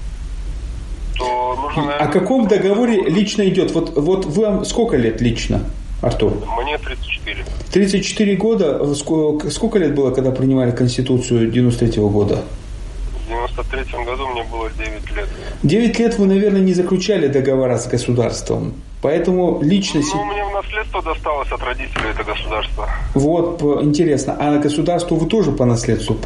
то 1.16 1.56
нужно, 1.60 1.84
наверное... 1.84 2.08
О 2.08 2.12
каком 2.12 2.48
договоре 2.48 3.02
лично 3.02 3.48
идет? 3.48 3.72
Вот, 3.72 3.96
вот 3.96 4.26
вам 4.26 4.64
сколько 4.64 4.96
лет 4.96 5.20
лично, 5.20 5.64
Артур? 6.00 6.32
Мне 6.62 6.78
34. 6.78 7.44
34 7.72 8.36
года. 8.36 8.94
Сколько, 8.94 9.50
сколько 9.50 9.78
лет 9.78 9.94
было, 9.94 10.10
когда 10.10 10.30
принимали 10.30 10.70
Конституцию 10.72 11.50
93 11.50 12.02
-го 12.02 12.10
года? 12.10 12.42
В 13.24 13.28
93 13.28 14.04
году 14.04 14.28
мне 14.28 14.44
было 14.44 14.70
9 14.70 15.16
лет. 15.16 15.28
9 15.62 15.98
лет 15.98 16.18
вы, 16.18 16.26
наверное, 16.26 16.60
не 16.60 16.74
заключали 16.74 17.28
договора 17.28 17.78
с 17.78 17.86
государством. 17.86 18.74
Поэтому 19.02 19.60
личность... 19.60 20.14
Ну, 20.14 20.24
мне 20.26 20.44
в 20.44 20.52
наследство 20.52 21.02
досталось 21.02 21.50
от 21.50 21.60
родителей 21.60 22.10
это 22.10 22.22
государство. 22.22 22.88
Вот, 23.14 23.60
интересно. 23.82 24.36
А 24.38 24.52
на 24.52 24.58
государство 24.60 25.16
вы 25.16 25.26
тоже 25.28 25.50
по 25.50 25.64
наследству, 25.64 26.16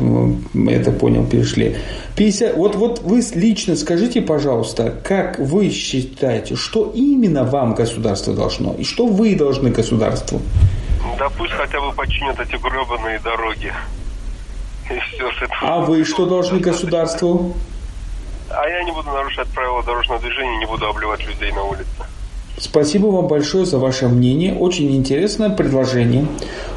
это 0.69 0.93
понял, 0.93 1.27
перешли. 1.27 1.77
50... 2.17 2.57
Вот, 2.57 2.77
вот 2.77 3.01
вы 3.01 3.23
лично 3.35 3.77
скажите, 3.77 4.21
пожалуйста, 4.21 4.95
как 5.03 5.39
вы 5.39 5.71
считаете, 5.71 6.55
что 6.55 6.93
именно 6.95 7.45
вам 7.45 7.75
государство 7.75 8.35
должно? 8.35 8.75
И 8.75 8.85
что 8.85 9.07
вы 9.07 9.35
должны 9.37 9.71
государству? 9.71 10.43
Да 11.19 11.31
пусть 11.31 11.53
хотя 11.53 11.81
бы 11.81 11.93
починят 11.93 12.39
эти 12.39 12.57
гребаные 12.57 13.19
дороги. 13.21 13.73
И 14.91 14.99
все 14.99 15.31
с 15.33 15.43
этого. 15.43 15.61
А 15.63 15.81
вы 15.81 16.05
что 16.05 16.27
должны 16.27 16.61
государству? 16.61 17.55
А 18.51 18.69
я 18.69 18.85
не 18.85 18.93
буду 18.93 19.09
нарушать 19.11 19.49
правила 19.49 19.83
дорожного 19.83 20.21
движения, 20.21 20.59
не 20.59 20.67
буду 20.67 20.87
обливать 20.87 21.27
людей 21.27 21.51
на 21.53 21.65
улице. 21.65 22.06
Спасибо 22.59 23.07
вам 23.09 23.27
большое 23.27 23.67
за 23.67 23.79
ваше 23.79 24.09
мнение. 24.09 24.55
Очень 24.55 24.95
интересное 24.97 25.51
предложение. 25.51 26.27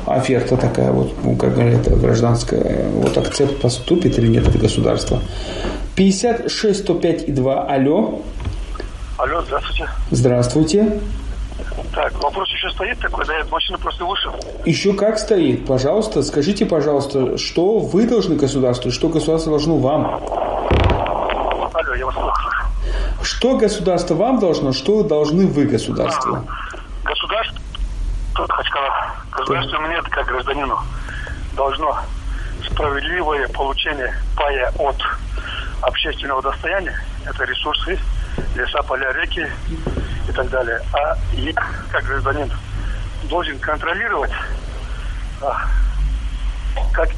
Оферта 0.06 0.58
такая 0.58 0.92
вот, 0.92 1.14
ну, 1.24 1.36
как 1.36 1.56
говорят, 1.56 1.88
гражданская. 2.00 2.90
Вот 2.90 3.18
акцепт 3.18 3.62
поступит 3.62 4.18
или 4.20 4.28
нет 4.28 4.48
от 4.48 4.58
государства. 4.58 5.22
56 5.96 6.80
105 6.80 7.30
и 7.30 7.32
2. 7.32 7.64
Алло. 7.64 8.22
Алло, 9.18 9.42
здравствуйте. 9.42 9.90
Здравствуйте. 10.12 11.00
Так, 11.94 12.24
вопрос 12.24 12.48
еще 12.50 12.70
стоит 12.72 13.00
такой, 13.00 13.26
да, 13.26 13.38
я 13.38 13.46
машину 13.46 13.78
просто 13.80 14.06
вышел. 14.06 14.32
Еще 14.66 14.94
как 14.94 15.18
стоит. 15.18 15.66
Пожалуйста, 15.66 16.24
скажите, 16.24 16.66
пожалуйста, 16.66 17.38
что 17.38 17.80
вы 17.80 18.08
должны 18.08 18.36
государству, 18.36 18.92
что 18.92 19.10
государство 19.10 19.52
должно 19.52 19.78
вам? 19.78 20.06
Алло, 21.74 21.94
я 21.96 22.06
вас 22.06 22.16
слушаю. 22.16 22.50
Что 23.22 23.58
государство 23.58 24.16
вам 24.16 24.40
должно, 24.40 24.72
что 24.72 25.04
должны 25.04 25.48
вы 25.48 25.66
государству? 25.66 26.48
Государство, 27.04 27.60
тут 28.36 28.52
Хачкала, 28.52 29.16
государство 29.32 29.80
мне, 29.80 30.02
как 30.04 30.26
гражданину, 30.26 30.78
должно 31.56 32.00
справедливое 32.66 33.48
получение 33.50 34.14
пая 34.36 34.72
от 34.78 34.96
общественного 35.82 36.42
достояния, 36.42 36.98
это 37.26 37.44
ресурсы, 37.44 38.00
леса, 38.56 38.82
поля, 38.84 39.12
реки 39.14 39.46
и 40.28 40.32
так 40.32 40.50
далее. 40.50 40.82
А 40.94 41.18
я, 41.34 41.54
как 41.92 42.06
гражданин, 42.06 42.52
должен 43.24 43.60
контролировать, 43.60 44.32
а, 45.42 45.66
как 46.94 47.10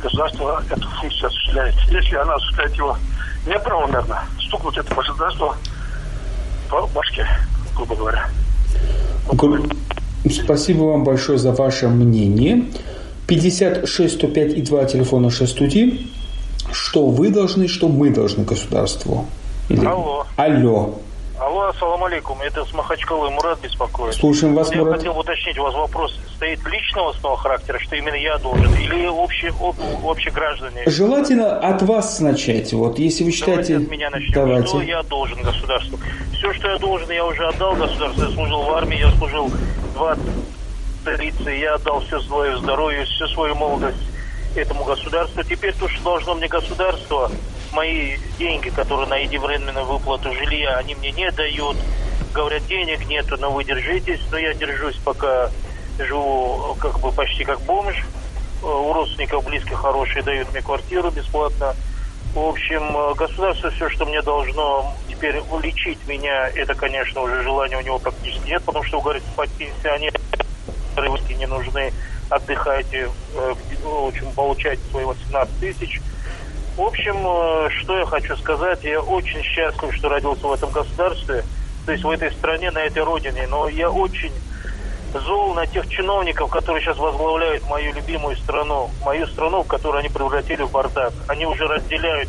государство 0.00 0.62
эту 0.70 0.88
функцию 0.88 1.28
осуществляет. 1.28 1.74
Если 1.88 2.16
она 2.16 2.34
осуществляет 2.34 2.74
его 2.74 2.96
неправомерно, 3.46 4.24
стукнуть 4.40 4.76
это 4.76 4.94
государство 4.94 5.56
по 6.68 6.86
башке, 6.88 7.26
грубо 7.74 7.94
говоря. 7.96 8.28
Спасибо 10.30 10.84
вам 10.84 11.04
большое 11.04 11.38
за 11.38 11.52
ваше 11.52 11.88
мнение. 11.88 12.64
56 13.26 14.14
105 14.14 14.52
и 14.54 14.62
2 14.62 14.84
телефона 14.84 15.30
6 15.30 15.52
студии. 15.52 16.08
Что 16.72 17.06
вы 17.06 17.30
должны, 17.30 17.68
что 17.68 17.88
мы 17.88 18.10
должны 18.10 18.44
государству? 18.44 19.26
Или... 19.68 19.84
Алло. 19.84 20.26
Алло. 20.36 20.98
Алло, 21.46 21.68
ассалам 21.68 22.02
алейкум. 22.02 22.42
Это 22.42 22.64
с 22.64 22.72
Махачкалы 22.72 23.30
Мурат 23.30 23.60
беспокоит. 23.60 24.16
Слушаем 24.16 24.56
вас, 24.56 24.72
Я 24.72 24.78
Мурат. 24.78 24.96
хотел 24.96 25.16
уточнить, 25.16 25.56
у 25.58 25.62
вас 25.62 25.74
вопрос 25.76 26.18
стоит 26.34 26.58
личного 26.66 27.12
снова 27.12 27.36
характера, 27.36 27.78
что 27.78 27.94
именно 27.94 28.16
я 28.16 28.36
должен, 28.38 28.74
или 28.74 29.06
общий, 29.06 29.50
об, 29.50 29.76
общеграждане? 30.04 30.82
Желательно 30.86 31.56
от 31.60 31.82
вас 31.82 32.18
начать. 32.18 32.72
Вот, 32.72 32.98
если 32.98 33.22
вы 33.22 33.30
считаете... 33.30 33.74
Давайте 33.74 33.86
от 33.86 33.90
меня 33.92 34.10
начнем. 34.10 34.32
Давайте. 34.32 34.66
Что 34.66 34.82
я 34.82 35.02
должен 35.04 35.40
государству? 35.40 36.00
Все, 36.32 36.52
что 36.52 36.68
я 36.68 36.78
должен, 36.78 37.08
я 37.12 37.24
уже 37.24 37.46
отдал 37.46 37.76
государству. 37.76 38.24
Я 38.24 38.30
служил 38.32 38.62
в 38.62 38.70
армии, 38.72 38.98
я 38.98 39.12
служил 39.12 39.48
20 39.94 40.24
столицы, 41.02 41.50
я 41.50 41.74
отдал 41.74 42.00
все 42.00 42.18
свое 42.22 42.58
здоровье, 42.58 43.04
всю 43.04 43.28
свою 43.28 43.54
молодость 43.54 44.02
этому 44.56 44.82
государству. 44.82 45.44
Теперь 45.44 45.74
то, 45.74 45.88
что 45.88 46.02
должно 46.02 46.34
мне 46.34 46.48
государство, 46.48 47.30
мои 47.76 48.16
деньги, 48.38 48.70
которые 48.70 49.06
на 49.06 49.16
единовременную 49.16 49.84
выплату 49.84 50.32
жилья, 50.34 50.76
они 50.78 50.94
мне 50.94 51.12
не 51.12 51.30
дают. 51.30 51.76
Говорят, 52.32 52.66
денег 52.66 53.06
нету, 53.06 53.36
но 53.38 53.50
вы 53.52 53.64
держитесь. 53.64 54.20
Но 54.30 54.38
я 54.38 54.54
держусь, 54.54 54.96
пока 54.96 55.50
живу 55.98 56.76
как 56.80 56.98
бы 57.00 57.12
почти 57.12 57.44
как 57.44 57.60
бомж. 57.60 57.94
У 58.62 58.92
родственников 58.92 59.44
близких 59.44 59.78
хорошие 59.78 60.22
дают 60.22 60.50
мне 60.52 60.62
квартиру 60.62 61.10
бесплатно. 61.10 61.76
В 62.34 62.40
общем, 62.40 63.14
государство 63.14 63.70
все, 63.70 63.88
что 63.90 64.04
мне 64.06 64.20
должно 64.22 64.94
теперь 65.08 65.38
уличить 65.50 65.98
меня, 66.06 66.48
это, 66.48 66.74
конечно, 66.74 67.22
уже 67.22 67.42
желания 67.42 67.78
у 67.78 67.80
него 67.80 67.98
практически 67.98 68.48
нет, 68.48 68.62
потому 68.62 68.84
что, 68.84 69.00
говорит, 69.00 69.22
пенсионеры 69.56 70.18
не 71.38 71.46
нужны, 71.46 71.92
отдыхайте, 72.28 73.08
э, 73.34 73.54
в 73.82 74.06
общем, 74.08 74.32
получайте 74.34 74.82
свои 74.90 75.04
18 75.04 75.60
тысяч. 75.60 76.00
В 76.76 76.82
общем, 76.82 77.16
э, 77.26 77.70
что 77.80 77.98
я 77.98 78.04
хочу 78.04 78.36
сказать, 78.36 78.84
я 78.84 79.00
очень 79.00 79.42
счастлив, 79.42 79.94
что 79.94 80.10
родился 80.10 80.46
в 80.46 80.52
этом 80.52 80.70
государстве, 80.70 81.42
то 81.86 81.92
есть 81.92 82.04
в 82.04 82.10
этой 82.10 82.30
стране, 82.32 82.70
на 82.70 82.80
этой 82.80 83.02
родине, 83.02 83.46
но 83.48 83.68
я 83.68 83.90
очень 83.90 84.32
зол 85.14 85.54
на 85.54 85.66
тех 85.66 85.88
чиновников, 85.88 86.50
которые 86.50 86.82
сейчас 86.82 86.98
возглавляют 86.98 87.66
мою 87.70 87.94
любимую 87.94 88.36
страну, 88.36 88.90
мою 89.02 89.26
страну, 89.26 89.64
которую 89.64 90.00
они 90.00 90.10
превратили 90.10 90.62
в 90.64 90.70
бардак. 90.70 91.14
Они 91.28 91.46
уже 91.46 91.66
разделяют, 91.66 92.28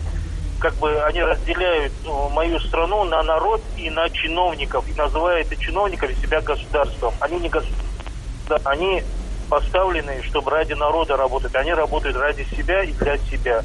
как 0.59 0.75
бы 0.75 0.97
они 1.01 1.21
разделяют 1.21 1.91
э, 2.05 2.09
мою 2.31 2.57
страну 2.61 3.03
на 3.03 3.21
народ 3.23 3.61
и 3.75 3.89
на 3.89 4.09
чиновников, 4.09 4.87
и 4.87 4.93
называют 4.93 5.51
и 5.51 5.57
чиновниками 5.57 6.13
себя 6.13 6.39
государством. 6.39 7.13
Они 7.19 7.37
не 7.39 7.49
государство, 7.49 8.61
они 8.63 9.03
поставлены, 9.49 10.21
чтобы 10.23 10.51
ради 10.51 10.73
народа 10.73 11.17
работать. 11.17 11.53
Они 11.55 11.73
работают 11.73 12.15
ради 12.15 12.43
себя 12.55 12.83
и 12.83 12.93
для 12.93 13.17
себя. 13.17 13.63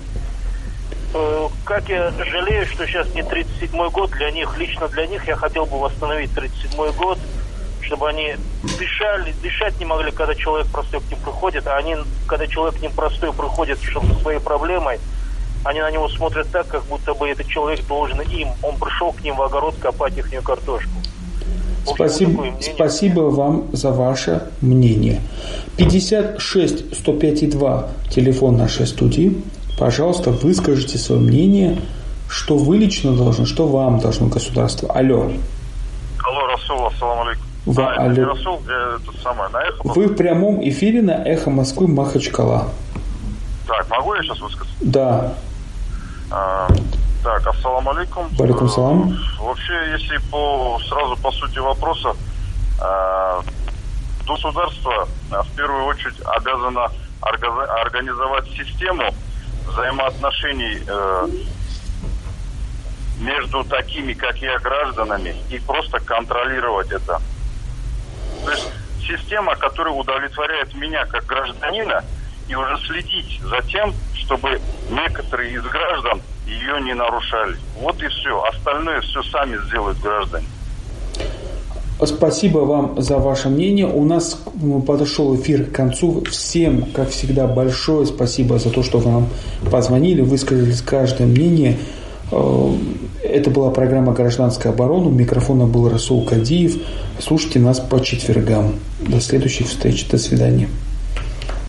Э, 1.14 1.48
Как 1.64 1.88
я 1.88 2.10
жалею, 2.10 2.66
что 2.66 2.86
сейчас 2.86 3.06
не 3.14 3.20
37-й 3.20 3.90
год 3.90 4.10
для 4.10 4.30
них, 4.30 4.56
лично 4.58 4.88
для 4.88 5.06
них 5.06 5.26
я 5.28 5.36
хотел 5.36 5.66
бы 5.66 5.78
восстановить 5.78 6.30
37-й 6.30 6.92
год, 6.92 7.18
чтобы 7.80 8.08
они 8.08 8.36
дышали, 8.78 9.34
дышать 9.42 9.78
не 9.78 9.84
могли, 9.84 10.10
когда 10.10 10.34
человек 10.34 10.68
простой 10.68 11.00
к 11.00 11.10
ним 11.10 11.20
приходит, 11.20 11.66
а 11.66 11.76
они, 11.76 11.96
когда 12.26 12.46
человек 12.46 12.78
к 12.78 12.82
ним 12.82 12.92
простой 12.92 13.32
приходит 13.32 13.78
чтобы 13.82 14.06
со 14.14 14.20
своей 14.20 14.40
проблемой, 14.40 14.98
они 15.64 15.80
на 15.80 15.90
него 15.90 16.08
смотрят 16.08 16.48
так, 16.50 16.66
как 16.66 16.84
будто 16.84 17.14
бы 17.14 17.28
этот 17.28 17.46
человек 17.46 17.86
должен 17.86 18.20
им. 18.22 18.48
Он 18.62 18.76
пришел 18.76 19.12
к 19.12 19.22
ним 19.22 19.36
в 19.36 19.42
огород 19.42 19.74
копать 19.80 20.16
их 20.16 20.28
картошку. 20.42 20.90
Спасибо, 21.84 22.46
спасибо 22.60 23.20
вам 23.22 23.68
за 23.72 23.90
ваше 23.90 24.48
мнение. 24.60 25.20
56 25.76 26.96
105 26.96 27.42
и 27.42 27.46
2 27.46 27.88
телефон 28.10 28.56
нашей 28.56 28.86
студии. 28.86 29.42
Пожалуйста, 29.78 30.30
выскажите 30.30 30.98
свое 30.98 31.20
мнение, 31.20 31.80
что 32.28 32.56
вы 32.56 32.78
лично 32.78 33.16
должны, 33.16 33.46
что 33.46 33.66
вам 33.66 33.98
должно 33.98 34.26
государство. 34.28 34.90
Алло. 34.92 35.30
Алло, 36.24 36.46
Расул, 36.46 36.86
ассаламу 36.86 37.22
алейкум. 37.22 37.46
Вы, 37.66 37.82
а, 37.84 37.92
это 37.92 38.02
алло. 38.22 38.24
Расул, 38.34 38.58
где 38.64 38.72
это 38.72 39.22
самое, 39.22 39.48
на 39.50 39.58
эхо? 39.62 39.76
Вы 39.84 40.06
в 40.08 40.16
прямом 40.16 40.60
эфире 40.68 41.02
на 41.02 41.12
Эхо 41.12 41.50
Москвы 41.50 41.88
Махачкала. 41.88 42.68
Так, 43.66 43.88
могу 43.90 44.14
я 44.14 44.22
сейчас 44.22 44.40
высказаться? 44.40 44.74
Да. 44.80 45.34
А, 46.30 46.68
так, 47.22 47.46
ассаламу 47.46 47.90
алейкум. 47.90 48.26
Валикум 48.38 48.68
салам. 48.68 49.12
Э, 49.12 49.42
Вообще, 49.44 49.72
если 49.92 50.18
по 50.30 50.78
сразу 50.88 51.16
по 51.16 51.30
сути 51.32 51.58
вопроса, 51.58 52.14
э, 52.80 53.40
государство 54.26 55.06
э, 55.30 55.34
в 55.42 55.56
первую 55.56 55.84
очередь 55.86 56.16
обязано 56.24 56.88
орга- 57.20 57.66
организовать 57.84 58.44
систему 58.50 59.04
взаимоотношений 59.66 60.82
э, 60.86 61.28
между 63.20 63.64
такими, 63.64 64.12
как 64.12 64.36
я, 64.38 64.58
гражданами 64.58 65.36
и 65.50 65.58
просто 65.58 66.00
контролировать 66.00 66.90
это. 66.90 67.20
То 68.44 68.50
есть 68.50 68.68
система, 69.06 69.54
которая 69.56 69.94
удовлетворяет 69.94 70.74
меня 70.74 71.06
как 71.06 71.24
гражданина, 71.26 72.04
и 72.48 72.54
уже 72.54 72.76
следить 72.86 73.40
за 73.42 73.62
тем, 73.62 73.94
чтобы 74.14 74.60
некоторые 74.90 75.54
из 75.54 75.62
граждан 75.62 76.20
ее 76.46 76.80
не 76.82 76.94
нарушали. 76.94 77.56
Вот 77.76 78.02
и 78.02 78.08
все. 78.08 78.42
Остальное 78.44 79.00
все 79.00 79.22
сами 79.24 79.56
сделают 79.66 79.98
граждане. 80.00 80.46
Спасибо 82.04 82.58
вам 82.58 83.00
за 83.00 83.18
ваше 83.18 83.48
мнение. 83.48 83.86
У 83.86 84.04
нас 84.04 84.38
подошел 84.86 85.34
эфир 85.36 85.66
к 85.66 85.72
концу. 85.72 86.22
Всем, 86.30 86.86
как 86.92 87.10
всегда, 87.10 87.46
большое 87.46 88.06
спасибо 88.06 88.58
за 88.58 88.70
то, 88.70 88.82
что 88.82 88.98
вы 88.98 89.10
нам 89.10 89.28
позвонили, 89.70 90.20
высказали 90.20 90.74
каждое 90.84 91.26
мнение. 91.26 91.78
Э, 92.30 92.72
это 93.22 93.50
была 93.50 93.70
программа 93.70 94.12
«Гражданская 94.12 94.72
оборона». 94.72 95.08
У 95.08 95.12
микрофона 95.12 95.66
был 95.66 95.88
Расул 95.88 96.24
Кадиев. 96.24 96.76
Слушайте 97.18 97.60
нас 97.60 97.78
по 97.78 98.02
четвергам. 98.02 98.74
До 99.00 99.20
следующих 99.20 99.68
встреч. 99.68 100.08
До 100.08 100.18
свидания. 100.18 100.68